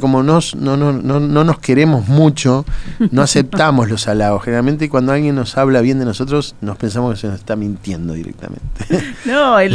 como 0.00 0.22
nos, 0.22 0.54
no, 0.54 0.76
no, 0.76 0.92
no, 0.92 1.20
no 1.20 1.44
nos 1.44 1.58
queremos 1.58 2.08
mucho, 2.08 2.64
no 3.10 3.22
aceptamos 3.22 3.88
los 3.88 4.08
halagos. 4.08 4.44
Generalmente 4.44 4.88
cuando 4.88 5.12
alguien 5.12 5.34
nos 5.34 5.56
habla 5.56 5.80
bien 5.80 5.98
de 5.98 6.04
nosotros, 6.04 6.54
nos 6.60 6.76
pensamos 6.76 7.14
que 7.14 7.20
se 7.20 7.26
nos 7.28 7.36
está 7.36 7.56
mintiendo 7.56 8.14
directamente. 8.14 8.64
No, 9.24 9.58
el, 9.58 9.72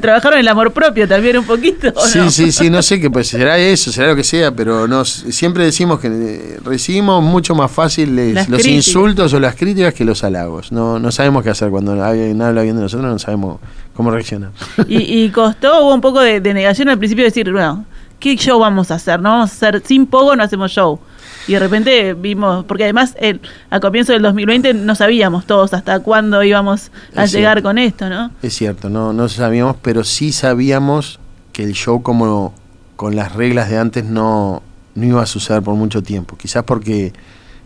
trabajaron 0.00 0.38
el 0.38 0.46
amor 0.46 0.72
propio 0.72 1.08
también 1.08 1.36
un 1.36 1.44
poquito. 1.44 1.92
Sí, 2.06 2.30
sí, 2.30 2.52
sí, 2.52 2.70
no 2.70 2.82
sé 2.82 3.00
qué 3.00 3.10
pues 3.10 3.28
será 3.28 3.58
eso, 3.58 3.90
será 3.90 4.08
lo 4.08 4.16
que 4.16 4.22
sea, 4.22 4.52
pero 4.54 4.86
nos 4.86 5.10
siempre 5.10 5.64
decimos 5.64 5.98
que 5.98 6.08
eh, 6.08 6.60
recibimos 6.64 7.22
mucho 7.22 7.54
más 7.54 7.70
fácil 7.70 8.34
los 8.48 8.66
insultos 8.66 9.32
o 9.32 9.40
las 9.40 9.56
críticas 9.56 9.92
que 9.92 10.04
los 10.04 10.22
halagos. 10.22 10.70
No, 10.70 10.98
no 10.98 11.10
sabemos 11.10 11.42
qué 11.42 11.50
hacer 11.50 11.70
cuando 11.70 12.02
alguien 12.02 12.40
habla 12.42 12.62
bien 12.62 12.76
de 12.76 12.82
nosotros, 12.82 13.10
no 13.10 13.18
sabemos 13.18 13.60
cómo 13.94 14.10
reaccionar. 14.10 14.50
Y, 14.88 15.28
costó, 15.30 15.84
hubo 15.84 15.94
un 15.94 16.00
poco 16.00 16.20
de, 16.20 16.40
de 16.40 16.54
negación 16.54 16.88
al 16.88 16.98
principio 16.98 17.24
de 17.24 17.30
decir, 17.30 17.52
bueno, 17.52 17.84
¿qué 18.20 18.36
show 18.36 18.60
vamos 18.60 18.90
a 18.90 18.94
hacer? 18.96 19.20
No 19.20 19.30
vamos 19.30 19.50
a 19.50 19.54
hacer 19.54 19.82
sin 19.84 20.06
poco, 20.06 20.36
no 20.36 20.42
hacemos 20.42 20.70
show. 20.70 21.00
Y 21.48 21.54
de 21.54 21.58
repente 21.58 22.14
vimos, 22.14 22.64
porque 22.66 22.84
además 22.84 23.16
el, 23.18 23.40
a 23.70 23.80
comienzo 23.80 24.12
del 24.12 24.22
2020 24.22 24.74
no 24.74 24.94
sabíamos 24.94 25.46
todos 25.46 25.72
hasta 25.72 25.98
cuándo 26.00 26.44
íbamos 26.44 26.92
a 27.16 27.26
llegar 27.26 27.62
con 27.62 27.78
esto, 27.78 28.08
¿no? 28.08 28.30
Es 28.42 28.54
cierto, 28.54 28.88
no, 28.90 29.12
no 29.12 29.28
sabíamos, 29.28 29.76
pero 29.82 30.04
sí 30.04 30.32
sabíamos 30.32 31.18
que 31.52 31.64
el 31.64 31.72
show 31.72 32.02
como 32.02 32.54
con 32.94 33.16
las 33.16 33.34
reglas 33.34 33.70
de 33.70 33.78
antes 33.78 34.04
no, 34.04 34.62
no 34.94 35.06
iba 35.06 35.22
a 35.22 35.26
suceder 35.26 35.62
por 35.62 35.74
mucho 35.74 36.02
tiempo. 36.02 36.36
Quizás 36.36 36.62
porque 36.64 37.12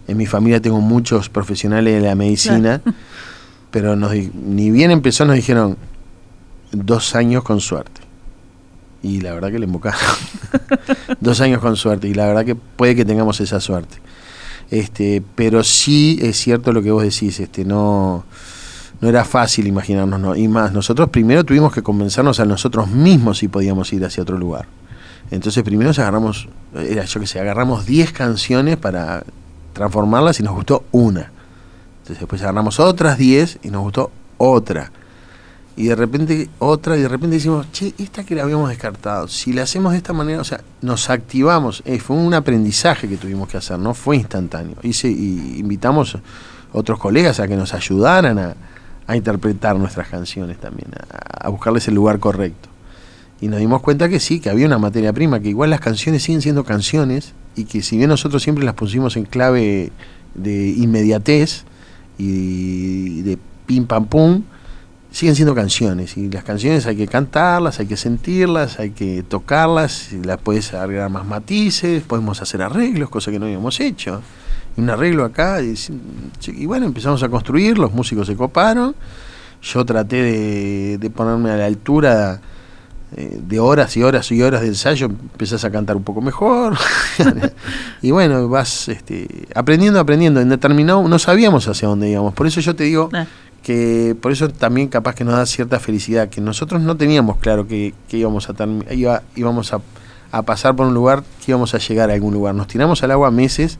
en 0.06 0.16
mi 0.16 0.26
familia 0.26 0.62
tengo 0.62 0.80
muchos 0.80 1.28
profesionales 1.28 2.00
de 2.00 2.08
la 2.08 2.14
medicina, 2.14 2.80
pero 3.70 3.96
ni 3.96 4.70
bien 4.70 4.92
empezó 4.92 5.24
nos 5.24 5.36
dijeron 5.36 5.76
dos 6.74 7.14
años 7.14 7.42
con 7.42 7.60
suerte 7.60 8.04
y 9.04 9.20
la 9.20 9.34
verdad 9.34 9.52
que 9.52 9.58
le 9.58 9.66
invocaron. 9.66 10.00
Dos 11.20 11.40
años 11.42 11.60
con 11.60 11.76
suerte 11.76 12.08
y 12.08 12.14
la 12.14 12.26
verdad 12.26 12.44
que 12.44 12.54
puede 12.54 12.96
que 12.96 13.04
tengamos 13.04 13.38
esa 13.40 13.60
suerte. 13.60 13.98
Este, 14.70 15.22
pero 15.34 15.62
sí 15.62 16.18
es 16.22 16.38
cierto 16.38 16.72
lo 16.72 16.82
que 16.82 16.90
vos 16.90 17.02
decís, 17.02 17.38
este, 17.38 17.66
no, 17.66 18.24
no 19.02 19.08
era 19.08 19.26
fácil 19.26 19.66
imaginarnos, 19.66 20.18
no. 20.18 20.34
y 20.34 20.48
más, 20.48 20.72
nosotros 20.72 21.10
primero 21.10 21.44
tuvimos 21.44 21.72
que 21.72 21.82
convencernos 21.82 22.40
a 22.40 22.46
nosotros 22.46 22.88
mismos 22.88 23.38
si 23.38 23.48
podíamos 23.48 23.92
ir 23.92 24.02
hacia 24.06 24.22
otro 24.22 24.38
lugar. 24.38 24.66
Entonces 25.30 25.62
primero 25.62 25.90
agarramos, 25.90 26.48
era 26.74 27.04
yo 27.04 27.20
que 27.20 27.26
sé, 27.26 27.40
agarramos 27.40 27.84
10 27.84 28.10
canciones 28.12 28.78
para 28.78 29.22
transformarlas 29.74 30.40
y 30.40 30.42
nos 30.42 30.54
gustó 30.54 30.84
una. 30.92 31.30
Entonces 31.98 32.20
después 32.20 32.40
agarramos 32.40 32.80
otras 32.80 33.18
10 33.18 33.58
y 33.64 33.68
nos 33.68 33.82
gustó 33.82 34.10
otra 34.38 34.90
y 35.76 35.86
de 35.86 35.96
repente 35.96 36.48
otra, 36.60 36.96
y 36.96 37.00
de 37.00 37.08
repente 37.08 37.36
decimos, 37.36 37.66
che, 37.72 37.94
esta 37.98 38.24
que 38.24 38.34
la 38.34 38.44
habíamos 38.44 38.68
descartado, 38.68 39.26
si 39.26 39.52
la 39.52 39.62
hacemos 39.62 39.92
de 39.92 39.98
esta 39.98 40.12
manera, 40.12 40.40
o 40.40 40.44
sea, 40.44 40.60
nos 40.82 41.10
activamos, 41.10 41.82
eh, 41.84 41.98
fue 41.98 42.16
un 42.16 42.32
aprendizaje 42.32 43.08
que 43.08 43.16
tuvimos 43.16 43.48
que 43.48 43.56
hacer, 43.56 43.78
no 43.78 43.92
fue 43.92 44.16
instantáneo. 44.16 44.76
Y, 44.82 44.90
y 45.06 45.58
invitamos 45.58 46.16
otros 46.72 46.98
colegas 46.98 47.40
a 47.40 47.48
que 47.48 47.56
nos 47.56 47.74
ayudaran 47.74 48.38
a, 48.38 48.56
interpretar 49.14 49.76
nuestras 49.76 50.08
canciones 50.08 50.58
también, 50.58 50.88
a, 51.40 51.48
buscarles 51.48 51.86
el 51.88 51.94
lugar 51.94 52.20
correcto. 52.20 52.68
Y 53.40 53.48
nos 53.48 53.58
dimos 53.58 53.82
cuenta 53.82 54.08
que 54.08 54.18
sí, 54.18 54.40
que 54.40 54.48
había 54.48 54.66
una 54.66 54.78
materia 54.78 55.12
prima, 55.12 55.40
que 55.40 55.48
igual 55.48 55.70
las 55.70 55.80
canciones 55.80 56.22
siguen 56.22 56.40
siendo 56.40 56.64
canciones, 56.64 57.34
y 57.56 57.64
que 57.64 57.82
si 57.82 57.96
bien 57.96 58.08
nosotros 58.08 58.42
siempre 58.42 58.64
las 58.64 58.74
pusimos 58.74 59.16
en 59.16 59.24
clave 59.24 59.92
de 60.34 60.68
inmediatez 60.68 61.64
y 62.16 63.22
de 63.22 63.38
pim 63.66 63.86
pam 63.86 64.06
pum, 64.06 64.42
siguen 65.14 65.36
siendo 65.36 65.54
canciones 65.54 66.16
y 66.16 66.28
las 66.28 66.42
canciones 66.42 66.86
hay 66.86 66.96
que 66.96 67.06
cantarlas, 67.06 67.78
hay 67.78 67.86
que 67.86 67.96
sentirlas, 67.96 68.80
hay 68.80 68.90
que 68.90 69.22
tocarlas, 69.22 70.12
y 70.12 70.20
las 70.24 70.38
puedes 70.38 70.74
agregar 70.74 71.08
más 71.08 71.24
matices, 71.24 72.02
podemos 72.02 72.42
hacer 72.42 72.60
arreglos, 72.62 73.10
cosa 73.10 73.30
que 73.30 73.38
no 73.38 73.46
habíamos 73.46 73.78
hecho. 73.78 74.20
un 74.76 74.90
arreglo 74.90 75.24
acá 75.24 75.60
y, 75.62 76.66
bueno, 76.66 76.86
empezamos 76.86 77.22
a 77.22 77.28
construir, 77.28 77.78
los 77.78 77.92
músicos 77.92 78.26
se 78.26 78.34
coparon, 78.34 78.96
yo 79.62 79.84
traté 79.84 80.98
de, 80.98 81.10
ponerme 81.10 81.52
a 81.52 81.58
la 81.58 81.66
altura 81.66 82.40
eh, 83.16 83.38
de 83.40 83.60
horas 83.60 83.96
y 83.96 84.02
horas 84.02 84.32
y 84.32 84.42
horas 84.42 84.62
de 84.62 84.66
ensayo, 84.66 85.06
empezás 85.06 85.64
a 85.64 85.70
cantar 85.70 85.94
un 85.94 86.02
poco 86.02 86.22
mejor. 86.22 86.76
Y 88.02 88.10
bueno, 88.10 88.48
vas 88.50 88.88
este, 88.88 89.46
aprendiendo, 89.54 89.98
aprendiendo, 89.98 90.40
en 90.40 90.50
determinado 90.50 91.08
no 91.08 91.18
sabíamos 91.18 91.66
hacia 91.68 91.88
dónde 91.88 92.10
íbamos, 92.10 92.34
por 92.34 92.46
eso 92.46 92.60
yo 92.60 92.74
te 92.74 92.84
digo 92.84 93.08
que 93.64 94.14
por 94.20 94.30
eso 94.30 94.50
también 94.50 94.88
capaz 94.88 95.14
que 95.14 95.24
nos 95.24 95.34
da 95.34 95.46
cierta 95.46 95.80
felicidad, 95.80 96.28
que 96.28 96.42
nosotros 96.42 96.82
no 96.82 96.98
teníamos 96.98 97.38
claro 97.38 97.66
que, 97.66 97.94
íbamos 98.10 98.50
a 98.50 98.54
iba, 98.92 99.22
íbamos 99.34 99.72
a, 99.72 99.80
pasar 100.42 100.76
por 100.76 100.86
un 100.86 100.92
lugar, 100.92 101.24
que 101.44 101.52
íbamos 101.52 101.74
a 101.74 101.78
llegar 101.78 102.10
a 102.10 102.12
algún 102.12 102.34
lugar. 102.34 102.54
Nos 102.54 102.66
tiramos 102.66 103.02
al 103.02 103.12
agua 103.12 103.30
meses 103.30 103.78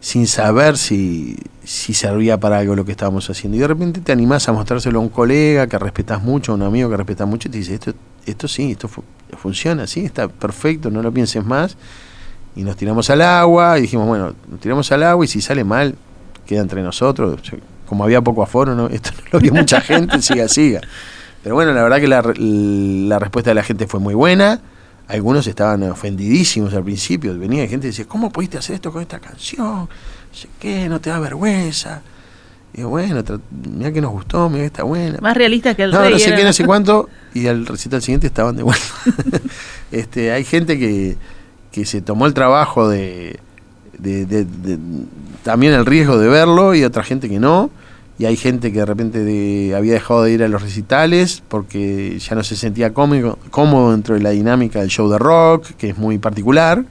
sin 0.00 0.26
saber 0.26 0.76
si, 0.76 1.38
si 1.64 1.94
servía 1.94 2.38
para 2.38 2.58
algo 2.58 2.76
lo 2.76 2.84
que 2.84 2.90
estábamos 2.90 3.30
haciendo. 3.30 3.56
Y 3.56 3.60
de 3.60 3.68
repente 3.68 4.00
te 4.02 4.12
animás 4.12 4.48
a 4.50 4.52
mostrárselo 4.52 4.98
a 4.98 5.02
un 5.02 5.08
colega 5.08 5.66
que 5.66 5.78
respetas 5.78 6.22
mucho, 6.22 6.52
a 6.52 6.56
un 6.56 6.62
amigo 6.62 6.90
que 6.90 6.96
respetas 6.98 7.26
mucho, 7.26 7.48
y 7.48 7.52
te 7.52 7.58
dice, 7.58 7.74
esto, 7.74 7.94
esto 8.26 8.48
sí, 8.48 8.72
esto 8.72 8.90
funciona, 9.38 9.86
sí, 9.86 10.04
está 10.04 10.28
perfecto, 10.28 10.90
no 10.90 11.02
lo 11.02 11.10
pienses 11.10 11.42
más. 11.42 11.78
Y 12.54 12.64
nos 12.64 12.76
tiramos 12.76 13.08
al 13.08 13.22
agua 13.22 13.78
y 13.78 13.82
dijimos, 13.82 14.06
bueno, 14.06 14.34
nos 14.50 14.60
tiramos 14.60 14.92
al 14.92 15.04
agua 15.04 15.24
y 15.24 15.28
si 15.28 15.40
sale 15.40 15.64
mal, 15.64 15.94
queda 16.44 16.60
entre 16.60 16.82
nosotros 16.82 17.40
como 17.90 18.04
había 18.04 18.20
poco 18.20 18.44
aforo, 18.44 18.76
¿no? 18.76 18.86
esto 18.92 19.10
no 19.16 19.30
lo 19.32 19.40
vio 19.40 19.52
mucha 19.52 19.80
gente, 19.82 20.22
siga, 20.22 20.46
siga. 20.46 20.80
Pero 21.42 21.56
bueno, 21.56 21.72
la 21.72 21.82
verdad 21.82 21.98
que 21.98 22.06
la, 22.06 23.18
respuesta 23.18 23.50
de 23.50 23.56
la 23.56 23.64
gente 23.64 23.88
fue 23.88 23.98
muy 23.98 24.14
buena. 24.14 24.60
Algunos 25.08 25.44
estaban 25.48 25.82
ofendidísimos 25.82 26.72
al 26.72 26.84
principio. 26.84 27.36
Venía 27.36 27.66
gente 27.66 27.88
y 27.88 27.90
decía, 27.90 28.04
¿cómo 28.06 28.30
pudiste 28.30 28.58
hacer 28.58 28.76
esto 28.76 28.92
con 28.92 29.02
esta 29.02 29.18
canción? 29.18 29.88
¿Qué? 30.60 30.88
¿No 30.88 31.00
te 31.00 31.10
da 31.10 31.18
vergüenza? 31.18 32.02
Y 32.74 32.82
bueno, 32.82 33.24
mira 33.50 33.90
que 33.90 34.00
nos 34.00 34.12
gustó, 34.12 34.48
mira 34.48 34.60
que 34.60 34.66
está 34.66 34.82
buena. 34.84 35.18
Más 35.20 35.36
realista 35.36 35.74
que 35.74 35.82
el 35.82 35.90
no, 35.90 36.08
No 36.08 36.18
sé 36.18 36.36
qué, 36.36 36.44
no 36.44 36.52
sé 36.52 36.64
cuánto. 36.64 37.08
Y 37.34 37.48
al 37.48 37.66
recital 37.66 38.02
siguiente 38.02 38.28
estaban 38.28 38.54
de 38.54 38.62
vuelta. 38.62 38.84
este, 39.90 40.30
hay 40.30 40.44
gente 40.44 40.78
que, 40.78 41.16
que 41.72 41.84
se 41.86 42.02
tomó 42.02 42.26
el 42.26 42.34
trabajo 42.34 42.88
de, 42.88 43.40
de, 43.98 44.46
también 45.42 45.72
el 45.72 45.86
riesgo 45.86 46.18
de 46.18 46.28
verlo 46.28 46.74
y 46.74 46.84
otra 46.84 47.02
gente 47.02 47.28
que 47.28 47.40
no. 47.40 47.70
Y 48.20 48.26
hay 48.26 48.36
gente 48.36 48.70
que 48.70 48.80
de 48.80 48.84
repente 48.84 49.74
había 49.74 49.94
dejado 49.94 50.24
de 50.24 50.32
ir 50.32 50.42
a 50.42 50.48
los 50.48 50.60
recitales 50.60 51.42
porque 51.48 52.18
ya 52.18 52.34
no 52.34 52.44
se 52.44 52.54
sentía 52.54 52.92
cómodo, 52.92 53.38
cómodo 53.50 53.92
dentro 53.92 54.14
de 54.14 54.20
la 54.20 54.28
dinámica 54.28 54.80
del 54.80 54.90
show 54.90 55.08
de 55.08 55.18
rock, 55.18 55.68
que 55.78 55.88
es 55.88 55.96
muy 55.96 56.18
particular. 56.18 56.84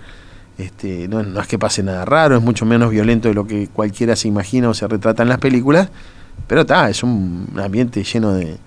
Este, 0.57 1.07
no, 1.07 1.21
es 1.39 1.47
que 1.47 1.59
pase 1.59 1.83
nada 1.83 2.03
raro, 2.03 2.35
es 2.35 2.41
mucho 2.41 2.65
menos 2.65 2.89
violento 2.89 3.27
de 3.27 3.35
lo 3.35 3.45
que 3.45 3.67
cualquiera 3.67 4.15
se 4.15 4.27
imagina 4.27 4.69
o 4.69 4.73
se 4.73 4.87
retrata 4.87 5.21
en 5.21 5.29
las 5.29 5.37
películas, 5.37 5.91
pero 6.47 6.61
está, 6.61 6.89
es 6.89 7.03
un 7.03 7.47
ambiente 7.63 8.03
lleno 8.03 8.33
de, 8.33 8.57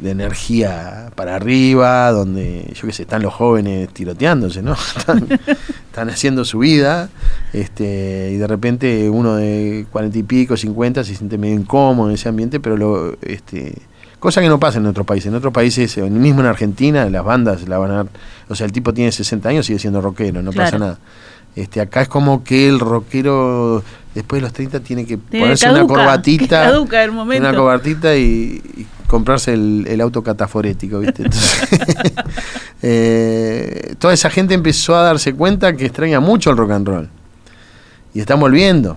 de 0.00 0.10
energía 0.10 1.10
para 1.14 1.36
arriba, 1.36 2.10
donde 2.10 2.72
yo 2.74 2.86
qué 2.86 2.92
sé, 2.92 3.02
están 3.02 3.22
los 3.22 3.34
jóvenes 3.34 3.88
tiroteándose, 3.90 4.62
¿no? 4.62 4.72
Están, 4.96 5.28
están 5.88 6.10
haciendo 6.10 6.44
su 6.44 6.60
vida, 6.60 7.08
este, 7.52 8.30
y 8.32 8.36
de 8.36 8.46
repente 8.46 9.10
uno 9.10 9.36
de 9.36 9.86
cuarenta 9.90 10.18
y 10.18 10.22
pico, 10.22 10.56
cincuenta, 10.56 11.02
se 11.04 11.14
siente 11.14 11.38
medio 11.38 11.56
incómodo 11.56 12.08
en 12.08 12.14
ese 12.14 12.28
ambiente, 12.28 12.60
pero 12.60 12.76
lo, 12.76 13.16
este, 13.22 13.74
cosa 14.20 14.40
que 14.40 14.48
no 14.48 14.60
pasa 14.60 14.78
en 14.78 14.86
otros 14.86 15.06
países. 15.06 15.26
En 15.26 15.34
otros 15.34 15.52
países, 15.52 15.96
mismo 15.98 16.40
en 16.40 16.46
Argentina, 16.46 17.08
las 17.10 17.24
bandas 17.24 17.68
la 17.68 17.78
van 17.78 17.90
a 17.90 18.06
o 18.48 18.54
sea, 18.54 18.66
el 18.66 18.72
tipo 18.72 18.94
tiene 18.94 19.12
60 19.12 19.48
años 19.48 19.66
y 19.66 19.68
sigue 19.68 19.78
siendo 19.78 20.00
rockero, 20.00 20.42
no 20.42 20.52
pasa 20.52 20.78
nada. 20.78 20.98
Este, 21.54 21.80
acá 21.80 22.02
es 22.02 22.08
como 22.08 22.44
que 22.44 22.68
el 22.68 22.78
rockero 22.78 23.82
después 24.18 24.40
de 24.40 24.46
los 24.46 24.52
30 24.52 24.80
tiene 24.80 25.04
que 25.06 25.16
Tiene- 25.16 25.44
ponerse 25.46 25.66
caduca, 25.66 25.84
una 25.84 25.94
corbatita, 25.94 26.62
que 26.64 26.70
caduca 26.70 27.04
el 27.04 27.12
momento. 27.12 27.48
una 27.48 27.56
corbatita 27.58 28.16
y, 28.16 28.62
y 28.76 28.86
comprarse 29.06 29.54
el, 29.54 29.86
el 29.88 30.00
auto 30.00 30.22
cataforético, 30.22 31.00
¿viste? 31.00 31.22
Entonces, 31.24 31.68
eh, 32.82 33.94
toda 33.98 34.14
esa 34.14 34.30
gente 34.30 34.54
empezó 34.54 34.96
a 34.96 35.02
darse 35.02 35.34
cuenta 35.34 35.74
que 35.74 35.86
extraña 35.86 36.20
mucho 36.20 36.50
el 36.50 36.56
rock 36.56 36.70
and 36.72 36.86
roll. 36.88 37.08
Y 38.14 38.20
están 38.20 38.40
volviendo. 38.40 38.96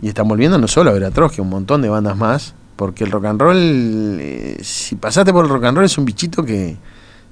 Y 0.00 0.08
están 0.08 0.28
volviendo 0.28 0.58
no 0.58 0.68
solo 0.68 0.90
a 0.90 0.92
ver 0.92 1.04
a 1.04 1.10
Trotsky, 1.10 1.40
un 1.40 1.48
montón 1.50 1.82
de 1.82 1.88
bandas 1.88 2.16
más. 2.16 2.54
Porque 2.76 3.02
el 3.04 3.10
rock 3.10 3.24
and 3.24 3.40
roll, 3.40 3.56
eh, 4.20 4.58
si 4.62 4.94
pasaste 4.94 5.32
por 5.32 5.44
el 5.44 5.50
rock 5.50 5.64
and 5.64 5.76
roll, 5.76 5.84
es 5.86 5.98
un 5.98 6.04
bichito 6.04 6.44
que 6.44 6.76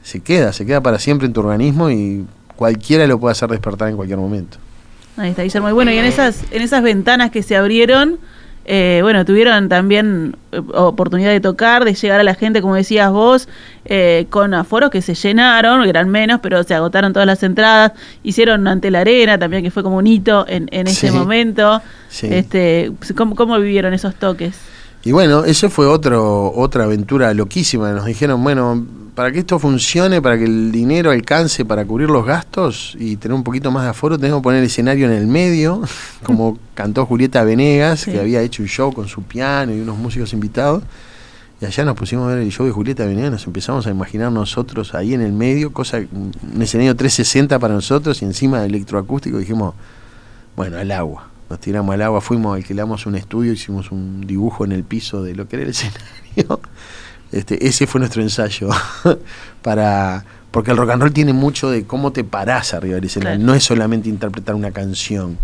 se 0.03 0.20
queda, 0.20 0.53
se 0.53 0.66
queda 0.66 0.81
para 0.81 0.99
siempre 0.99 1.27
en 1.27 1.33
tu 1.33 1.40
organismo 1.40 1.88
y 1.90 2.27
cualquiera 2.57 3.07
lo 3.07 3.20
puede 3.20 3.33
hacer 3.33 3.49
despertar 3.51 3.88
en 3.88 3.96
cualquier 3.96 4.18
momento. 4.18 4.59
Ahí 5.17 5.31
está 5.31 5.43
Guillermo. 5.43 5.69
Y 5.69 5.73
bueno, 5.73 5.91
y 5.93 5.99
en 5.99 6.05
esas, 6.05 6.45
en 6.51 6.63
esas 6.63 6.83
ventanas 6.83 7.31
que 7.31 7.43
se 7.43 7.57
abrieron, 7.57 8.19
eh, 8.69 8.99
bueno, 9.03 9.25
tuvieron 9.25 9.69
también 9.69 10.37
eh, 10.53 10.61
oportunidad 10.75 11.31
de 11.31 11.41
tocar, 11.41 11.85
de 11.85 11.95
llegar 11.95 12.21
a 12.21 12.25
la 12.25 12.35
gente, 12.35 12.61
como 12.61 12.75
decías 12.75 13.11
vos, 13.13 13.49
eh, 13.85 14.27
con 14.29 14.53
aforos 14.55 14.91
que 14.91 15.01
se 15.03 15.15
llenaron, 15.15 15.85
eran 15.89 16.09
menos, 16.09 16.41
pero 16.43 16.63
se 16.65 16.75
agotaron 16.75 17.13
todas 17.13 17.27
las 17.27 17.43
entradas, 17.45 17.93
hicieron 18.25 18.67
ante 18.67 18.91
la 18.91 19.01
arena 19.01 19.39
también, 19.39 19.63
que 19.63 19.71
fue 19.71 19.83
como 19.85 19.97
un 19.99 20.07
hito 20.07 20.45
en, 20.49 20.69
en 20.73 20.87
ese 20.89 21.09
Sí. 21.09 21.15
momento. 21.15 21.81
Sí. 22.09 22.27
Este, 22.31 22.91
¿cómo, 23.17 23.37
¿Cómo 23.37 23.59
vivieron 23.59 23.95
esos 23.95 24.15
toques? 24.17 24.57
Y 25.05 25.13
bueno, 25.13 25.45
eso 25.45 25.71
fue 25.71 25.87
otro, 25.87 26.53
otra 26.53 26.85
aventura 26.85 27.33
loquísima. 27.33 27.93
Nos 27.93 28.07
dijeron, 28.07 28.43
bueno, 28.43 28.85
para 29.17 29.33
que 29.33 29.41
esto 29.41 29.59
funcione, 29.59 30.23
para 30.23 30.39
que 30.39 30.45
el 30.45 30.71
dinero 30.71 31.11
alcance 31.11 31.65
para 31.65 31.85
cubrir 31.85 32.09
los 32.11 32.25
gastos 32.25 32.95
y 33.01 33.17
tener 33.17 33.35
un 33.35 33.43
poquito 33.43 33.71
más 33.73 33.83
de 33.85 33.89
aforo, 33.91 34.19
tenemos 34.19 34.41
que 34.41 34.45
poner 34.45 34.61
el 34.61 34.67
escenario 34.67 35.07
en 35.07 35.13
el 35.13 35.27
medio, 35.27 35.83
como 36.23 36.59
cantó 36.75 37.05
Julieta 37.07 37.43
Venegas, 37.43 38.01
Sí. 38.01 38.13
que 38.13 38.21
había 38.21 38.43
hecho 38.43 38.63
un 38.63 38.69
show 38.69 38.93
con 38.93 39.09
su 39.09 39.23
piano 39.23 39.75
y 39.75 39.81
unos 39.81 39.97
músicos 39.99 40.33
invitados. 40.33 40.85
Y 41.61 41.65
allá 41.65 41.85
nos 41.87 41.97
pusimos 41.97 42.27
a 42.31 42.35
ver 42.35 42.43
el 42.45 42.53
show 42.53 42.67
de 42.67 42.73
Julieta 42.73 43.07
Venegas, 43.07 43.31
nos 43.33 43.47
empezamos 43.47 43.87
a 43.87 43.91
imaginar 43.91 44.31
nosotros 44.31 44.95
ahí 44.95 45.15
en 45.15 45.23
el 45.23 45.33
medio, 45.33 45.73
cosa, 45.73 45.97
un 45.97 46.63
escenario 46.63 46.95
360 46.95 47.59
para 47.59 47.73
nosotros 47.73 48.21
y 48.21 48.27
encima 48.27 48.63
electroacústico, 48.67 49.39
dijimos, 49.39 49.75
bueno, 50.55 50.77
al 50.77 50.93
agua. 50.93 51.31
Nos 51.49 51.61
tiramos 51.61 51.95
al 51.95 52.03
agua, 52.03 52.21
fuimos, 52.21 52.55
alquilamos 52.57 53.07
un 53.07 53.15
estudio, 53.15 53.53
hicimos 53.53 53.91
un 53.91 54.27
dibujo 54.27 54.65
en 54.67 54.73
el 54.73 54.85
piso 54.85 55.23
de 55.23 55.35
lo 55.35 55.49
que 55.49 55.57
era 55.57 55.65
el 55.65 55.71
escenario. 56.37 56.61
Este, 57.37 57.66
ese 57.66 57.87
fue 57.87 57.99
nuestro 58.01 58.22
ensayo. 58.22 58.70
para 59.62 60.25
Porque 60.51 60.70
el 60.70 60.77
rock 60.77 60.90
and 60.90 61.03
roll 61.03 61.12
tiene 61.12 61.33
mucho 61.33 61.70
de 61.70 61.85
cómo 61.85 62.12
te 62.12 62.25
parás 62.25 62.75
arriba 62.75 62.96
del 62.96 63.05
escenario. 63.05 63.38
Claro. 63.38 63.46
No 63.46 63.55
es 63.55 63.64
solamente 63.64 64.09
interpretar 64.09 64.55
una 64.55 64.70
canción. 64.70 65.38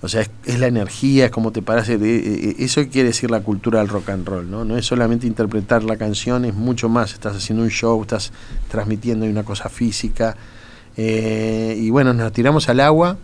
O 0.00 0.08
sea, 0.08 0.20
es, 0.22 0.30
es 0.44 0.60
la 0.60 0.68
energía, 0.68 1.26
es 1.26 1.30
cómo 1.30 1.50
te 1.50 1.60
parás. 1.60 1.88
Eso 1.88 2.86
quiere 2.88 3.08
decir 3.08 3.30
la 3.30 3.40
cultura 3.40 3.80
del 3.80 3.88
rock 3.88 4.10
and 4.10 4.26
roll, 4.26 4.50
¿no? 4.50 4.64
No 4.64 4.76
es 4.76 4.86
solamente 4.86 5.26
interpretar 5.26 5.82
la 5.82 5.96
canción, 5.96 6.44
es 6.44 6.54
mucho 6.54 6.88
más. 6.88 7.12
Estás 7.12 7.36
haciendo 7.36 7.64
un 7.64 7.70
show, 7.70 8.00
estás 8.00 8.32
transmitiendo 8.70 9.26
una 9.26 9.42
cosa 9.42 9.68
física. 9.68 10.36
Eh, 10.96 11.76
y 11.78 11.90
bueno, 11.90 12.14
nos 12.14 12.32
tiramos 12.32 12.68
al 12.68 12.80
agua 12.80 13.18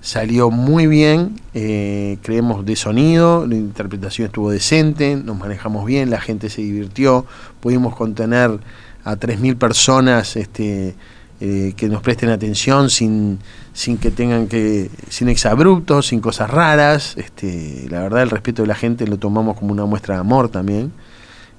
salió 0.00 0.50
muy 0.50 0.86
bien, 0.86 1.40
eh, 1.54 2.18
creemos 2.22 2.64
de 2.64 2.76
sonido, 2.76 3.46
la 3.46 3.56
interpretación 3.56 4.26
estuvo 4.26 4.50
decente, 4.50 5.16
nos 5.16 5.38
manejamos 5.38 5.84
bien, 5.84 6.10
la 6.10 6.20
gente 6.20 6.50
se 6.50 6.62
divirtió, 6.62 7.26
pudimos 7.60 7.96
contener 7.96 8.60
a 9.04 9.16
3.000 9.16 9.56
personas 9.56 10.36
este, 10.36 10.94
eh, 11.40 11.72
que 11.76 11.88
nos 11.88 12.02
presten 12.02 12.30
atención 12.30 12.90
sin, 12.90 13.38
sin 13.72 13.98
que 13.98 14.10
tengan 14.10 14.46
que, 14.46 14.90
sin 15.08 15.28
exabruptos, 15.28 16.08
sin 16.08 16.20
cosas 16.20 16.50
raras, 16.50 17.16
este, 17.16 17.86
la 17.90 18.00
verdad 18.02 18.22
el 18.22 18.30
respeto 18.30 18.62
de 18.62 18.68
la 18.68 18.74
gente 18.74 19.06
lo 19.06 19.18
tomamos 19.18 19.56
como 19.56 19.72
una 19.72 19.84
muestra 19.84 20.14
de 20.14 20.20
amor 20.20 20.48
también. 20.48 20.92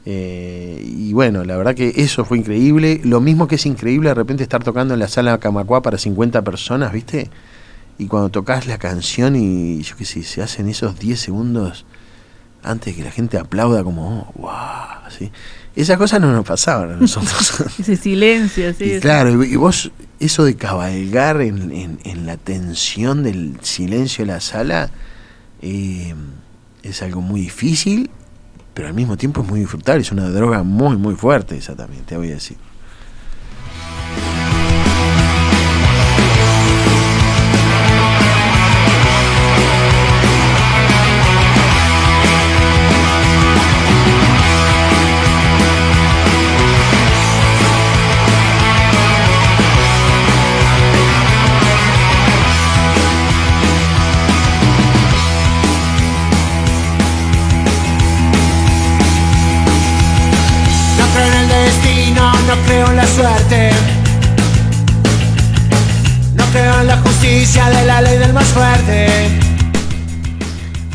Eh, 0.06 0.82
y 0.86 1.13
bueno, 1.13 1.43
la 1.43 1.56
verdad 1.56 1.75
que 1.75 1.93
eso 1.97 2.25
fue 2.25 2.39
increíble. 2.39 3.02
Lo 3.04 3.21
mismo 3.21 3.47
que 3.47 3.56
es 3.56 3.65
increíble 3.65 4.10
de 4.10 4.15
repente 4.15 4.43
estar 4.43 4.63
tocando 4.63 4.93
en 4.93 4.99
la 4.99 5.08
sala 5.08 5.38
Camacuá 5.38 5.82
para 5.82 5.97
50 5.97 6.41
personas, 6.43 6.91
¿viste? 6.91 7.30
Y 8.00 8.08
cuando 8.08 8.30
tocas 8.30 8.66
la 8.66 8.78
canción 8.80 9.36
y 9.36 9.82
yo 9.84 9.96
qué 9.96 10.06
sé, 10.06 10.24
se 10.24 10.42
hacen 10.42 10.68
esos 10.70 10.98
10 10.98 11.20
segundos 11.20 11.86
antes 12.64 12.96
que 12.96 13.04
la 13.04 13.12
gente 13.12 13.38
aplauda 13.38 13.84
como, 13.84 14.22
oh, 14.36 14.42
wow, 14.42 15.06
así. 15.06 15.32
Esas 15.76 15.98
cosas 15.98 16.20
no 16.20 16.32
nos 16.32 16.46
pasaban 16.46 16.92
a 16.94 16.96
nosotros. 16.96 17.54
Ese 17.80 17.96
silencio, 17.96 18.74
sí. 18.74 18.94
y 18.96 19.00
claro, 19.00 19.44
y 19.44 19.54
y 19.54 19.56
vos, 19.56 19.92
eso 20.20 20.44
de 20.44 20.56
cabalgar 20.56 21.42
en, 21.42 21.72
en- 21.72 22.00
en 22.04 22.26
la 22.26 22.38
tensión 22.38 23.22
del 23.24 23.58
silencio 23.62 24.26
de 24.26 24.32
la 24.34 24.42
sala, 24.42 24.90
eh, 25.62 26.16
es 26.84 27.02
algo 27.02 27.22
muy 27.22 27.42
difícil, 27.42 28.10
pero 28.74 28.88
al 28.88 28.94
mismo 28.94 29.16
tiempo 29.18 29.42
es 29.42 29.48
muy 29.48 29.60
disfrutable, 29.60 30.02
es 30.02 30.12
una 30.12 30.30
droga 30.30 30.64
muy, 30.64 30.98
muy 30.98 31.16
fuerte 31.16 31.58
esa 31.58 31.76
también, 31.76 32.04
te 32.06 32.18
voy 32.18 32.32
a 32.32 32.36
decir. 32.36 32.58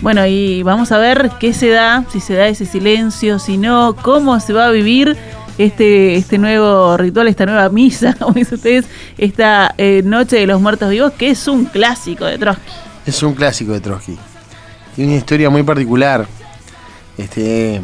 Bueno, 0.04 0.26
y 0.26 0.62
vamos 0.62 0.92
a 0.92 0.98
ver 0.98 1.30
qué 1.40 1.54
se 1.54 1.70
da, 1.70 2.04
si 2.12 2.20
se 2.20 2.34
da 2.34 2.46
ese 2.46 2.66
silencio, 2.66 3.38
si 3.38 3.56
no, 3.56 3.96
cómo 3.96 4.38
se 4.38 4.52
va 4.52 4.66
a 4.66 4.70
vivir 4.70 5.16
este, 5.56 6.16
este 6.16 6.36
nuevo 6.36 6.98
ritual, 6.98 7.26
esta 7.26 7.46
nueva 7.46 7.70
misa, 7.70 8.14
como 8.18 8.34
dicen 8.34 8.56
ustedes, 8.56 8.84
esta 9.16 9.74
eh, 9.78 10.02
Noche 10.04 10.36
de 10.36 10.46
los 10.46 10.60
Muertos 10.60 10.90
Vivos, 10.90 11.14
que 11.14 11.30
es 11.30 11.48
un 11.48 11.64
clásico 11.64 12.26
de 12.26 12.36
Trotsky. 12.36 12.70
Es 13.06 13.22
un 13.22 13.32
clásico 13.32 13.72
de 13.72 13.80
Trotsky. 13.80 14.18
Tiene 14.94 15.12
una 15.12 15.18
historia 15.18 15.48
muy 15.48 15.62
particular. 15.62 16.26
Este, 17.16 17.80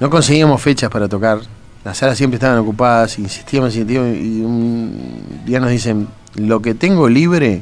no 0.00 0.08
conseguíamos 0.08 0.62
fechas 0.62 0.88
para 0.88 1.10
tocar. 1.10 1.40
Las 1.84 1.98
salas 1.98 2.16
siempre 2.16 2.36
estaban 2.36 2.56
ocupadas, 2.56 3.18
insistíamos, 3.18 3.74
insistíamos, 3.74 4.16
y 4.16 4.40
un 4.40 5.42
día 5.44 5.60
nos 5.60 5.68
dicen, 5.68 6.08
lo 6.36 6.62
que 6.62 6.72
tengo 6.72 7.06
libre 7.06 7.60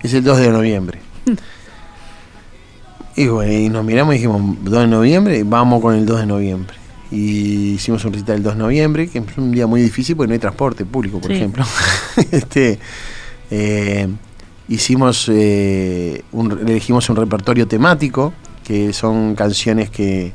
es 0.00 0.14
el 0.14 0.22
2 0.22 0.38
de 0.38 0.50
noviembre. 0.50 1.00
y 3.18 3.26
bueno, 3.28 3.52
y 3.52 3.68
nos 3.68 3.84
miramos 3.84 4.14
y 4.14 4.18
dijimos, 4.18 4.40
2 4.62 4.80
de 4.80 4.86
noviembre, 4.86 5.42
vamos 5.44 5.80
con 5.82 5.94
el 5.94 6.06
2 6.06 6.20
de 6.20 6.26
noviembre. 6.26 6.74
Y 7.10 7.72
hicimos 7.74 8.04
un 8.04 8.12
recital 8.12 8.36
el 8.36 8.42
2 8.42 8.52
de 8.54 8.58
noviembre, 8.58 9.08
que 9.08 9.18
es 9.18 9.24
un 9.38 9.50
día 9.50 9.66
muy 9.66 9.80
difícil 9.82 10.14
porque 10.16 10.28
no 10.28 10.32
hay 10.34 10.38
transporte 10.38 10.84
público, 10.84 11.20
por 11.20 11.30
Sí. 11.30 11.36
ejemplo. 11.36 11.64
este, 12.30 12.78
eh, 13.50 14.08
hicimos 14.68 15.28
eh, 15.32 16.22
un, 16.32 16.52
elegimos 16.68 17.08
un 17.10 17.16
repertorio 17.16 17.66
temático 17.66 18.32
que 18.64 18.92
son 18.92 19.34
canciones 19.34 19.90
que 19.90 20.32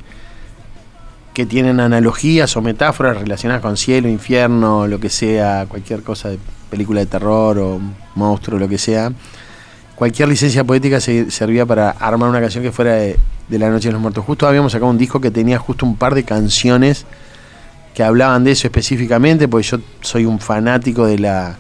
que 1.33 1.47
tienen 1.47 1.79
analogías 1.79 2.55
o 2.57 2.61
metáforas 2.61 3.17
relacionadas 3.17 3.63
con 3.63 3.75
cielo, 3.75 4.07
infierno, 4.07 4.85
lo 4.85 4.99
que 4.99 5.09
sea, 5.09 5.65
cualquier 5.67 6.03
cosa 6.03 6.29
de 6.29 6.37
película 6.69 6.99
de 6.99 7.07
terror 7.07 7.57
o 7.57 7.79
monstruo, 8.13 8.59
lo 8.59 8.67
que 8.69 8.77
sea. 8.77 9.11
Cualquier 10.03 10.27
licencia 10.27 10.65
poética 10.65 10.99
se, 10.99 11.31
servía 11.31 11.65
para 11.65 11.91
armar 11.91 12.29
una 12.29 12.41
canción 12.41 12.61
que 12.61 12.73
fuera 12.73 12.95
de 12.95 13.17
de 13.47 13.59
La 13.59 13.69
Noche 13.69 13.89
de 13.89 13.93
los 13.93 14.01
Muertos. 14.01 14.25
Justo 14.25 14.47
habíamos 14.47 14.71
sacado 14.71 14.89
un 14.89 14.97
disco 14.97 15.21
que 15.21 15.31
tenía 15.31 15.59
justo 15.59 15.85
un 15.85 15.95
par 15.95 16.15
de 16.15 16.23
canciones 16.23 17.05
que 17.93 18.03
hablaban 18.03 18.43
de 18.43 18.51
eso 18.51 18.67
específicamente, 18.67 19.47
porque 19.47 19.67
yo 19.67 19.77
soy 20.01 20.25
un 20.25 20.39
fanático 20.39 21.05
de 21.05 21.19
la 21.19 21.57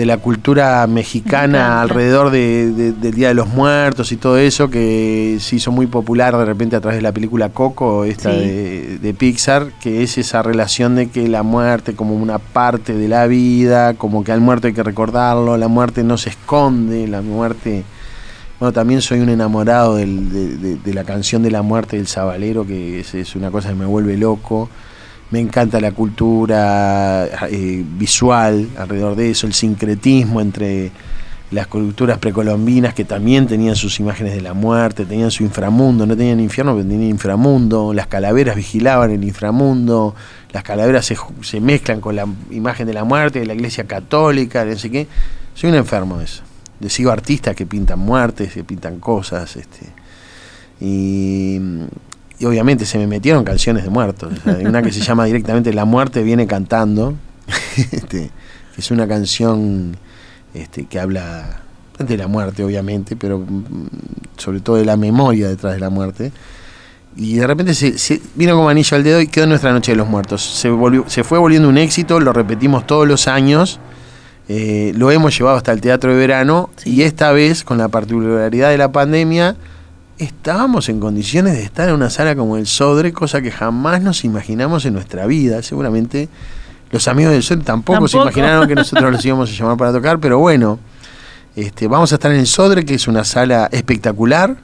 de 0.00 0.06
la 0.06 0.16
cultura 0.16 0.86
mexicana 0.86 1.82
alrededor 1.82 2.30
de, 2.30 2.72
del 2.72 3.12
Día 3.12 3.28
de 3.28 3.34
los 3.34 3.48
Muertos 3.48 4.12
y 4.12 4.16
todo 4.16 4.38
eso, 4.38 4.70
que 4.70 5.36
se 5.40 5.56
hizo 5.56 5.72
muy 5.72 5.88
popular 5.88 6.34
de 6.38 6.46
repente 6.46 6.74
a 6.74 6.80
través 6.80 6.96
de 6.96 7.02
la 7.02 7.12
película 7.12 7.50
Coco, 7.50 8.06
esta 8.06 8.30
de, 8.30 8.96
de, 8.96 9.12
Pixar, 9.12 9.72
que 9.78 10.02
es 10.02 10.16
esa 10.16 10.42
relación 10.42 10.96
de 10.96 11.10
que 11.10 11.28
la 11.28 11.42
muerte 11.42 11.94
como 11.94 12.14
una 12.14 12.38
parte 12.38 12.94
de 12.94 13.08
la 13.08 13.26
vida, 13.26 13.92
como 13.92 14.24
que 14.24 14.32
al 14.32 14.40
muerto 14.40 14.68
hay 14.68 14.72
que 14.72 14.82
recordarlo, 14.82 15.58
la 15.58 15.68
muerte 15.68 16.02
no 16.02 16.16
se 16.16 16.30
esconde, 16.30 17.06
la 17.06 17.20
muerte... 17.20 17.84
Bueno, 18.58 18.72
también 18.72 19.02
soy 19.02 19.20
un 19.20 19.28
enamorado 19.28 19.96
del, 19.96 20.82
de, 20.82 20.94
la 20.94 21.04
canción 21.04 21.42
de 21.42 21.50
la 21.50 21.60
muerte 21.60 21.98
del 21.98 22.06
Sabalero, 22.06 22.66
que 22.66 23.00
es, 23.00 23.14
es 23.14 23.36
una 23.36 23.50
cosa 23.50 23.68
que 23.68 23.74
me 23.74 23.84
vuelve 23.84 24.16
loco 24.16 24.70
me 25.30 25.38
encanta 25.38 25.80
la 25.80 25.92
cultura 25.92 27.26
eh, 27.50 27.84
visual 27.96 28.68
alrededor 28.76 29.16
de 29.16 29.30
eso, 29.30 29.46
el 29.46 29.54
sincretismo 29.54 30.40
entre 30.40 30.90
las 31.50 31.66
culturas 31.66 32.18
precolombinas 32.18 32.94
que 32.94 33.04
también 33.04 33.46
tenían 33.46 33.74
sus 33.74 33.98
imágenes 33.98 34.34
de 34.34 34.40
la 34.40 34.54
muerte, 34.54 35.04
tenían 35.04 35.30
su 35.30 35.42
inframundo, 35.42 36.06
no 36.06 36.16
tenían 36.16 36.38
infierno, 36.38 36.74
pero 36.74 36.86
tenían 36.86 37.10
inframundo, 37.10 37.92
las 37.92 38.06
calaveras 38.06 38.54
vigilaban 38.54 39.10
el 39.10 39.24
inframundo, 39.24 40.14
las 40.52 40.62
calaveras 40.62 41.12
se, 41.40 41.60
mezclan 41.60 42.00
con 42.00 42.14
la 42.14 42.26
imagen 42.50 42.86
de 42.86 42.94
la 42.94 43.04
muerte 43.04 43.40
de 43.40 43.46
la 43.46 43.54
iglesia 43.54 43.84
católica, 43.84 44.64
no 44.64 44.76
sé 44.76 44.90
qué. 44.90 45.08
Soy 45.54 45.70
un 45.70 45.76
enfermo 45.76 46.18
de 46.18 46.24
eso. 46.24 46.42
De 46.78 46.88
sigo 46.88 47.10
artistas 47.10 47.56
que 47.56 47.66
pintan 47.66 47.98
muertes, 47.98 48.52
que 48.52 48.64
pintan 48.64 49.00
cosas, 49.00 49.56
este. 49.56 49.86
Y 50.80 51.58
y 52.40 52.46
obviamente 52.46 52.86
se 52.86 52.98
me 52.98 53.06
metieron 53.06 53.44
canciones 53.44 53.84
de 53.84 53.90
muertos. 53.90 54.32
hay 54.46 54.64
una 54.64 54.82
que 54.82 54.90
se 54.90 55.00
llama 55.02 55.26
directamente 55.26 55.74
La 55.74 55.84
muerte 55.84 56.22
viene 56.22 56.46
cantando, 56.46 57.14
este, 57.76 58.30
que 58.74 58.80
es 58.80 58.90
una 58.90 59.06
canción 59.06 59.94
este, 60.54 60.86
que 60.86 60.98
habla 60.98 61.60
de 61.98 62.16
la 62.16 62.28
muerte, 62.28 62.64
obviamente, 62.64 63.14
pero 63.14 63.40
mm, 63.40 63.64
sobre 64.38 64.60
todo 64.60 64.76
de 64.76 64.86
la 64.86 64.96
memoria 64.96 65.48
detrás 65.48 65.74
de 65.74 65.80
la 65.80 65.90
muerte. 65.90 66.32
Y 67.14 67.34
de 67.34 67.46
repente 67.46 67.74
se, 67.74 68.22
vino 68.34 68.56
como 68.56 68.70
anillo 68.70 68.96
al 68.96 69.04
dedo 69.04 69.20
y 69.20 69.26
quedó 69.26 69.46
nuestra 69.46 69.72
Noche 69.72 69.92
de 69.92 69.96
los 69.96 70.08
Muertos. 70.08 70.42
Se, 70.42 70.70
volvió, 70.70 71.04
se 71.08 71.24
fue 71.24 71.38
volviendo 71.38 71.68
un 71.68 71.76
éxito, 71.76 72.20
lo 72.20 72.32
repetimos 72.32 72.86
todos 72.86 73.06
los 73.06 73.28
años. 73.28 73.80
Eh, 74.48 74.94
lo 74.96 75.10
hemos 75.10 75.36
llevado 75.36 75.58
hasta 75.58 75.72
el 75.72 75.82
teatro 75.82 76.10
de 76.10 76.16
verano 76.16 76.70
y 76.86 77.02
esta 77.02 77.32
vez, 77.32 77.64
con 77.64 77.76
la 77.76 77.88
particularidad 77.88 78.70
de 78.70 78.78
la 78.78 78.90
pandemia, 78.90 79.56
estábamos 80.20 80.88
en 80.90 81.00
condiciones 81.00 81.54
de 81.54 81.62
estar 81.62 81.88
en 81.88 81.94
una 81.94 82.10
sala 82.10 82.36
como 82.36 82.58
el 82.58 82.66
Sodre, 82.66 83.12
cosa 83.12 83.40
que 83.40 83.50
jamás 83.50 84.02
nos 84.02 84.24
imaginamos 84.24 84.84
en 84.84 84.92
nuestra 84.92 85.26
vida. 85.26 85.62
Seguramente 85.62 86.28
los 86.90 87.08
amigos 87.08 87.32
del 87.32 87.42
Sodre 87.42 87.64
tampoco, 87.64 88.06
se 88.06 88.18
imaginaron 88.18 88.68
que 88.68 88.74
nosotros 88.76 89.10
los 89.10 89.24
íbamos 89.24 89.50
a 89.50 89.52
llamar 89.52 89.78
para 89.78 89.92
tocar, 89.92 90.20
pero 90.20 90.38
bueno, 90.38 90.78
este, 91.56 91.88
vamos 91.88 92.12
a 92.12 92.16
estar 92.16 92.30
en 92.32 92.38
el 92.38 92.46
Sodre, 92.46 92.84
que 92.84 92.94
es 92.94 93.08
una 93.08 93.24
sala 93.24 93.68
espectacular, 93.72 94.56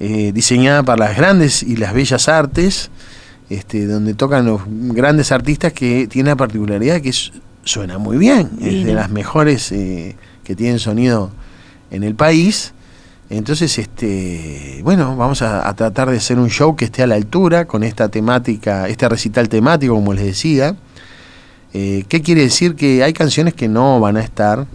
eh, 0.00 0.32
diseñada 0.34 0.82
para 0.82 1.06
las 1.06 1.16
grandes 1.16 1.62
y 1.62 1.76
las 1.76 1.94
bellas 1.94 2.28
artes, 2.28 2.90
este, 3.48 3.86
donde 3.86 4.14
tocan 4.14 4.44
los 4.44 4.62
grandes 4.66 5.30
artistas 5.30 5.72
que 5.72 6.08
tiene 6.08 6.30
la 6.30 6.36
particularidad 6.36 6.94
de 6.94 7.02
que 7.02 7.12
suena 7.62 7.98
muy 7.98 8.18
bien, 8.18 8.50
es 8.60 8.84
de 8.84 8.94
las 8.94 9.10
mejores 9.10 9.70
eh, 9.70 10.16
que 10.42 10.56
tienen 10.56 10.80
sonido 10.80 11.30
en 11.92 12.02
el 12.02 12.16
país 12.16 12.72
entonces, 13.30 13.78
este, 13.78 14.80
bueno, 14.82 15.16
vamos 15.16 15.40
a, 15.42 15.72
tratar 15.74 16.10
de 16.10 16.16
hacer 16.16 16.40
un 16.40 16.50
show 16.50 16.74
que 16.74 16.86
esté 16.86 17.04
a 17.04 17.06
la 17.06 17.14
altura 17.14 17.64
con 17.64 17.84
esta 17.84 18.08
temática, 18.08 18.88
este 18.88 19.08
recital 19.08 19.48
temático, 19.48 19.94
como 19.94 20.12
les 20.12 20.24
decía. 20.24 20.74
Eh, 21.72 22.04
¿Qué 22.08 22.22
quiere 22.22 22.42
decir? 22.42 22.74
Que 22.74 23.04
hay 23.04 23.12
canciones 23.12 23.54
que 23.54 23.68
no 23.68 24.00
van 24.00 24.16
a 24.16 24.20
estar 24.20 24.66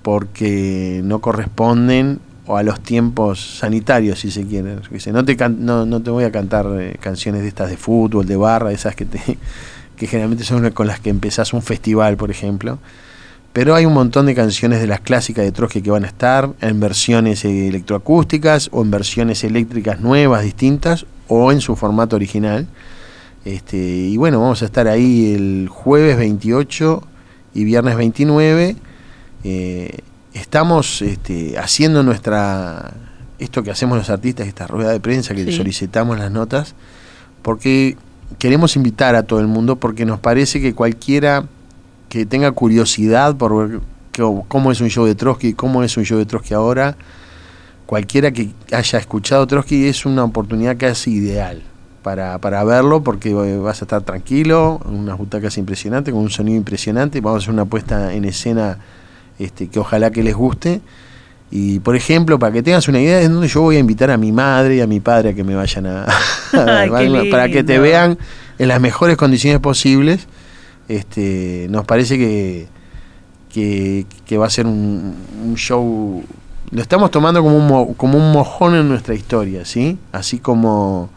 porque 0.00 1.02
no 1.04 1.18
corresponden 1.18 2.20
o 2.46 2.56
a 2.56 2.62
los 2.62 2.80
tiempos 2.80 3.58
sanitarios, 3.58 4.20
si 4.20 4.30
se 4.30 4.46
quiere. 4.46 4.76
No 5.12 5.24
te, 5.26 5.36
no, 5.50 6.02
te 6.02 6.10
voy 6.10 6.24
a 6.24 6.32
cantar 6.32 6.66
eh, 6.80 6.96
canciones 6.98 7.42
de 7.42 7.48
estas 7.48 7.68
de 7.68 7.76
fútbol, 7.76 8.26
de 8.26 8.36
barra, 8.36 8.72
esas 8.72 8.96
que, 8.96 9.04
te, 9.04 9.20
que 9.96 10.06
generalmente 10.06 10.44
son 10.44 10.70
con 10.70 10.86
las 10.86 10.98
que 10.98 11.10
empezás 11.10 11.52
un 11.52 11.60
festival, 11.60 12.16
por 12.16 12.30
ejemplo. 12.30 12.78
Pero 13.52 13.74
hay 13.74 13.84
un 13.84 13.92
montón 13.92 14.26
de 14.26 14.34
canciones 14.34 14.80
de 14.80 14.86
las 14.86 15.00
clásicas 15.00 15.44
de 15.44 15.52
Trotsky 15.52 15.82
que 15.82 15.90
van 15.90 16.04
a 16.04 16.06
estar 16.06 16.50
en 16.60 16.80
versiones 16.80 17.44
electroacústicas 17.44 18.70
o 18.72 18.82
en 18.82 18.90
versiones 18.90 19.44
eléctricas 19.44 20.00
nuevas, 20.00 20.42
distintas, 20.42 21.04
o 21.28 21.52
en 21.52 21.60
su 21.60 21.76
formato 21.76 22.16
original. 22.16 22.66
Este, 23.44 23.76
y 23.76 24.16
bueno, 24.16 24.40
vamos 24.40 24.62
a 24.62 24.64
estar 24.64 24.88
ahí 24.88 25.34
el 25.34 25.68
jueves 25.68 26.16
28 26.16 27.02
y 27.54 27.64
viernes 27.64 27.96
29. 27.96 28.76
Eh, 29.44 29.98
estamos 30.32 31.02
este, 31.02 31.58
haciendo 31.58 32.02
nuestra 32.02 32.94
esto 33.38 33.62
que 33.62 33.70
hacemos 33.70 33.98
los 33.98 34.08
artistas, 34.08 34.46
esta 34.46 34.66
rueda 34.66 34.92
de 34.92 35.00
prensa 35.00 35.34
que 35.34 35.50
solicitamos 35.52 36.18
las 36.18 36.30
notas, 36.30 36.74
porque 37.42 37.96
queremos 38.38 38.76
invitar 38.76 39.16
a 39.16 39.24
todo 39.24 39.40
el 39.40 39.48
mundo, 39.48 39.76
porque 39.76 40.04
nos 40.04 40.20
parece 40.20 40.60
que 40.60 40.74
cualquiera 40.74 41.46
que 42.12 42.26
tenga 42.26 42.52
curiosidad 42.52 43.36
por 43.36 43.70
ver 43.70 43.80
cómo 44.46 44.70
es 44.70 44.82
un 44.82 44.90
show 44.90 45.06
de 45.06 45.14
Trotsky, 45.14 45.54
cómo 45.54 45.82
es 45.82 45.96
un 45.96 46.04
show 46.04 46.18
de 46.18 46.26
Trotsky 46.26 46.52
ahora, 46.52 46.94
cualquiera 47.86 48.30
que 48.32 48.50
haya 48.70 48.98
escuchado 48.98 49.46
Trotsky 49.46 49.86
es 49.86 50.04
una 50.04 50.22
oportunidad 50.22 50.76
casi 50.76 51.12
ideal 51.12 51.62
para, 52.02 52.36
para 52.36 52.62
verlo 52.64 53.02
porque 53.02 53.32
vas 53.32 53.80
a 53.80 53.86
estar 53.86 54.02
tranquilo, 54.02 54.78
unas 54.84 55.16
butacas 55.16 55.56
impresionantes, 55.56 56.12
con 56.12 56.22
un 56.22 56.28
sonido 56.28 56.58
impresionante, 56.58 57.22
vamos 57.22 57.36
a 57.36 57.44
hacer 57.44 57.54
una 57.54 57.64
puesta 57.64 58.12
en 58.12 58.26
escena 58.26 58.76
este, 59.38 59.68
que 59.68 59.78
ojalá 59.78 60.10
que 60.10 60.22
les 60.22 60.34
guste. 60.34 60.82
Y 61.50 61.78
por 61.78 61.96
ejemplo, 61.96 62.38
para 62.38 62.52
que 62.52 62.62
tengas 62.62 62.88
una 62.88 63.00
idea, 63.00 63.22
es 63.22 63.30
donde 63.30 63.48
yo 63.48 63.62
voy 63.62 63.76
a 63.76 63.78
invitar 63.78 64.10
a 64.10 64.18
mi 64.18 64.32
madre 64.32 64.76
y 64.76 64.80
a 64.82 64.86
mi 64.86 65.00
padre 65.00 65.30
a 65.30 65.34
que 65.34 65.44
me 65.44 65.54
vayan 65.54 65.86
a, 65.86 66.06
para 67.30 67.48
que 67.48 67.64
te 67.64 67.78
vean 67.78 68.18
en 68.58 68.68
las 68.68 68.82
mejores 68.82 69.16
condiciones 69.16 69.60
posibles 69.60 70.28
este, 70.88 71.66
nos 71.70 71.84
parece 71.84 72.18
que, 72.18 72.68
que, 73.52 74.38
va 74.38 74.46
a 74.46 74.50
ser 74.50 74.66
un, 74.66 75.54
show. 75.56 76.22
Lo 76.70 76.82
estamos 76.82 77.10
tomando 77.10 77.42
como 77.42 77.56
un, 77.56 77.94
como 77.94 78.18
un 78.18 78.32
mojón 78.32 78.74
en 78.74 78.88
nuestra 78.88 79.14
historia, 79.14 79.64
¿sí? 79.64 79.98
Así 80.10 80.38
como 80.38 81.10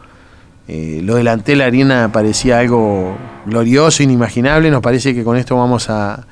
eh, 0.68 1.00
lo 1.02 1.14
delante 1.14 1.56
la 1.56 1.66
arena 1.66 2.10
parecía 2.12 2.58
algo 2.58 3.16
glorioso, 3.46 4.02
inimaginable, 4.02 4.70
nos 4.70 4.82
parece 4.82 5.14
que 5.14 5.24
con 5.24 5.36
esto 5.36 5.56
vamos 5.56 5.88
a, 5.88 6.26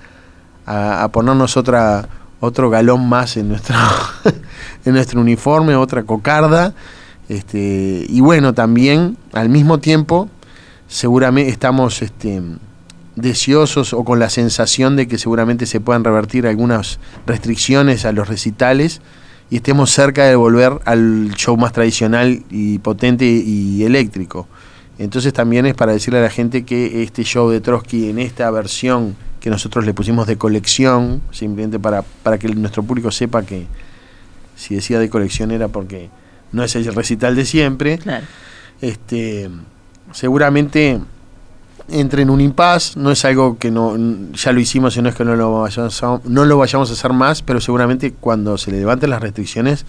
a, 0.66 1.08
ponernos 1.08 1.56
otra, 1.56 2.08
otro 2.40 2.68
galón 2.70 3.08
más 3.08 3.36
en 3.36 3.48
nuestro, 3.48 3.76
en 4.84 4.92
nuestro 4.92 5.20
uniforme, 5.20 5.74
otra 5.76 6.02
cocarda. 6.02 6.74
Este, 7.28 8.04
y 8.06 8.20
bueno, 8.20 8.52
también 8.52 9.16
al 9.32 9.48
mismo 9.48 9.78
tiempo, 9.78 10.28
seguramente 10.88 11.50
estamos 11.50 12.02
este, 12.02 12.42
deseosos 13.16 13.92
o 13.92 14.04
con 14.04 14.18
la 14.18 14.30
sensación 14.30 14.96
de 14.96 15.06
que 15.06 15.18
seguramente 15.18 15.66
se 15.66 15.80
puedan 15.80 16.04
revertir 16.04 16.46
algunas 16.46 16.98
restricciones 17.26 18.04
a 18.04 18.12
los 18.12 18.28
recitales 18.28 19.00
y 19.50 19.56
estemos 19.56 19.90
cerca 19.90 20.24
de 20.24 20.36
volver 20.36 20.80
al 20.84 21.32
show 21.36 21.56
más 21.56 21.72
tradicional 21.72 22.42
y 22.50 22.78
potente 22.78 23.24
y 23.24 23.84
eléctrico. 23.84 24.48
Entonces 24.98 25.32
también 25.32 25.66
es 25.66 25.74
para 25.74 25.92
decirle 25.92 26.20
a 26.20 26.22
la 26.22 26.30
gente 26.30 26.64
que 26.64 27.02
este 27.02 27.24
show 27.24 27.50
de 27.50 27.60
Trotsky 27.60 28.10
en 28.10 28.18
esta 28.18 28.50
versión 28.50 29.16
que 29.40 29.50
nosotros 29.50 29.84
le 29.84 29.92
pusimos 29.92 30.26
de 30.26 30.38
colección, 30.38 31.20
simplemente 31.30 31.78
para, 31.78 32.02
para 32.02 32.38
que 32.38 32.48
nuestro 32.48 32.82
público 32.82 33.10
sepa 33.10 33.42
que 33.42 33.66
si 34.56 34.74
decía 34.74 34.98
de 34.98 35.10
colección 35.10 35.50
era 35.50 35.68
porque 35.68 36.08
no 36.52 36.64
es 36.64 36.74
el 36.76 36.84
recital 36.94 37.36
de 37.36 37.44
siempre. 37.44 37.98
Este, 38.80 39.50
seguramente 40.12 41.00
entre 41.88 42.22
en 42.22 42.30
un 42.30 42.40
impasse, 42.40 42.98
no 42.98 43.10
es 43.10 43.24
algo 43.24 43.58
que 43.58 43.70
no 43.70 43.96
ya 44.32 44.52
lo 44.52 44.60
hicimos 44.60 44.96
y 44.96 45.02
no 45.02 45.08
es 45.08 45.14
que 45.14 45.24
no 45.24 45.36
lo, 45.36 45.62
vayamos 45.62 46.02
a, 46.02 46.20
no 46.24 46.44
lo 46.44 46.58
vayamos 46.58 46.90
a 46.90 46.92
hacer 46.94 47.12
más, 47.12 47.42
pero 47.42 47.60
seguramente 47.60 48.12
cuando 48.12 48.56
se 48.58 48.70
le 48.70 48.78
levanten 48.78 49.10
las 49.10 49.20
restricciones 49.20 49.84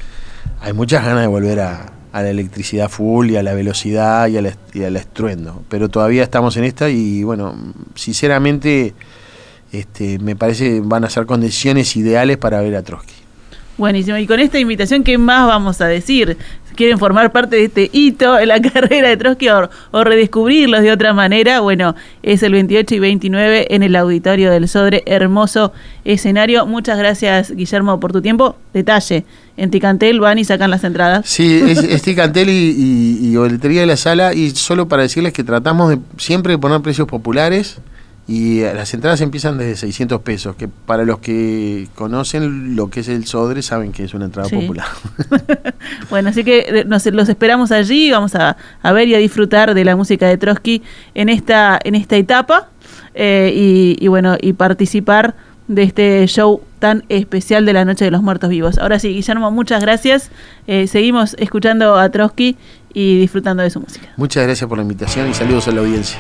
hay 0.62 0.74
muchas 0.74 1.06
ganas 1.06 1.22
de 1.22 1.28
volver 1.28 1.62
a, 1.62 1.94
a 2.16 2.24
la 2.24 2.30
electricidad 2.30 2.88
full 2.88 3.32
y 3.32 3.36
a 3.36 3.44
la 3.44 3.54
velocidad 3.54 4.30
y, 4.30 4.38
al 4.38 4.96
estruendo. 4.96 5.64
Pero 5.68 5.90
todavía 5.90 6.24
estamos 6.24 6.56
en 6.56 6.64
esta 6.64 6.90
y 6.90 7.24
bueno, 7.24 7.54
sinceramente 7.94 8.94
este, 9.74 10.18
me 10.20 10.38
parece 10.38 10.76
que 10.76 10.80
van 10.82 11.04
a 11.04 11.10
ser 11.10 11.26
condiciones 11.26 11.94
ideales 11.98 12.38
para 12.38 12.62
ver 12.62 12.78
a 12.78 12.84
Trotsky. 12.84 13.16
Buenísimo. 13.78 14.16
Y 14.18 14.28
con 14.28 14.40
esta 14.40 14.58
invitación, 14.58 15.04
¿qué 15.04 15.18
más 15.18 15.46
vamos 15.46 15.82
a 15.82 15.88
decir? 15.88 16.38
Quieren 16.76 17.00
formar 17.00 17.32
parte 17.32 17.56
de 17.56 17.66
este 17.66 17.90
hito 17.92 18.38
en 18.38 18.50
la 18.50 18.62
carrera 18.74 19.10
de 19.10 19.18
Trotsky 19.18 19.50
o, 19.50 20.04
redescubrirlos 20.04 20.82
de 20.82 20.92
otra 20.92 21.14
manera, 21.14 21.60
bueno, 21.60 21.96
es 22.24 22.44
el 22.44 22.54
28 22.54 22.96
y 22.96 23.00
29 23.00 23.68
en 23.74 23.84
el 23.84 23.96
auditorio 23.96 24.52
del 24.52 24.68
Sodre. 24.68 25.04
Hermoso 25.06 25.74
escenario. 26.04 26.66
Muchas 26.66 26.98
gracias, 26.98 27.52
Guillermo, 27.52 28.00
por 28.00 28.12
tu 28.12 28.22
tiempo. 28.22 28.56
Detalle 28.74 29.26
en 29.58 29.72
Ticantel 29.72 30.20
van 30.20 30.38
y 30.38 30.46
sacan 30.46 30.70
las 30.70 30.84
entradas. 30.84 31.26
Sí, 31.28 31.62
es, 31.68 31.80
es 31.80 32.02
Ticantel 32.02 32.50
y, 32.50 33.32
y, 33.32 33.38
y 33.38 33.76
de 33.76 33.86
la 33.86 33.98
sala. 33.98 34.34
Y 34.34 34.52
solo 34.52 34.88
para 34.88 35.04
decirles 35.04 35.34
que 35.34 35.44
tratamos 35.44 35.90
de 35.90 36.00
siempre 36.18 36.54
de 36.54 36.58
poner 36.58 36.82
precios 36.82 37.08
populares. 37.08 37.80
Y 38.28 38.62
las 38.62 38.92
entradas 38.96 39.22
empiezan 39.22 39.60
desde 39.60 39.76
600 39.76 40.22
pesos, 40.22 40.56
que 40.56 40.68
para 40.68 41.04
los 41.06 41.20
que 41.20 41.88
conocen 41.94 42.76
lo 42.76 42.90
que 42.90 43.02
es 43.02 43.08
el 43.08 43.26
Sodre 43.28 43.62
saben 43.62 43.92
que 43.92 44.04
es 44.04 44.16
una 44.16 44.26
entrada 44.26 44.50
Sí. 44.50 44.56
popular. 44.56 44.88
Bueno, 46.10 46.30
así 46.30 46.44
que 46.44 46.60
eh, 46.68 46.86
nos, 46.86 47.06
los 47.06 47.30
esperamos 47.30 47.72
allí, 47.72 48.10
vamos 48.10 48.34
a, 48.36 48.58
a 48.82 48.92
ver 48.92 49.08
y 49.08 49.16
a 49.16 49.20
disfrutar 49.20 49.74
de 49.76 49.86
la 49.86 49.96
música 49.96 50.28
de 50.28 50.38
Trotsky 50.38 50.82
en 51.14 51.30
esta, 51.30 51.80
en 51.84 51.94
esta 51.96 52.16
etapa 52.16 52.70
eh, 53.14 53.52
y, 53.56 53.98
y 54.04 54.08
bueno, 54.08 54.36
y 54.42 54.54
participar 54.54 55.36
de 55.68 55.84
este 55.84 56.26
show 56.28 56.62
tan 56.80 57.04
especial 57.10 57.66
de 57.66 57.74
la 57.74 57.86
Noche 57.86 58.06
de 58.06 58.12
los 58.12 58.22
Muertos 58.24 58.50
Vivos. 58.50 58.78
Ahora 58.80 58.98
sí, 59.00 59.10
Guillermo, 59.10 59.52
muchas 59.52 59.82
gracias. 59.82 60.32
Eh, 60.68 60.88
seguimos 60.88 61.36
escuchando 61.40 61.96
a 61.96 62.10
Trotsky 62.10 62.56
y 62.94 63.20
disfrutando 63.20 63.62
de 63.64 63.70
su 63.70 63.80
música. 63.80 64.08
Muchas 64.18 64.44
gracias 64.46 64.68
por 64.68 64.78
la 64.78 64.84
invitación 64.84 65.30
y 65.30 65.34
saludos 65.34 65.68
a 65.68 65.72
la 65.72 65.82
audiencia. 65.82 66.18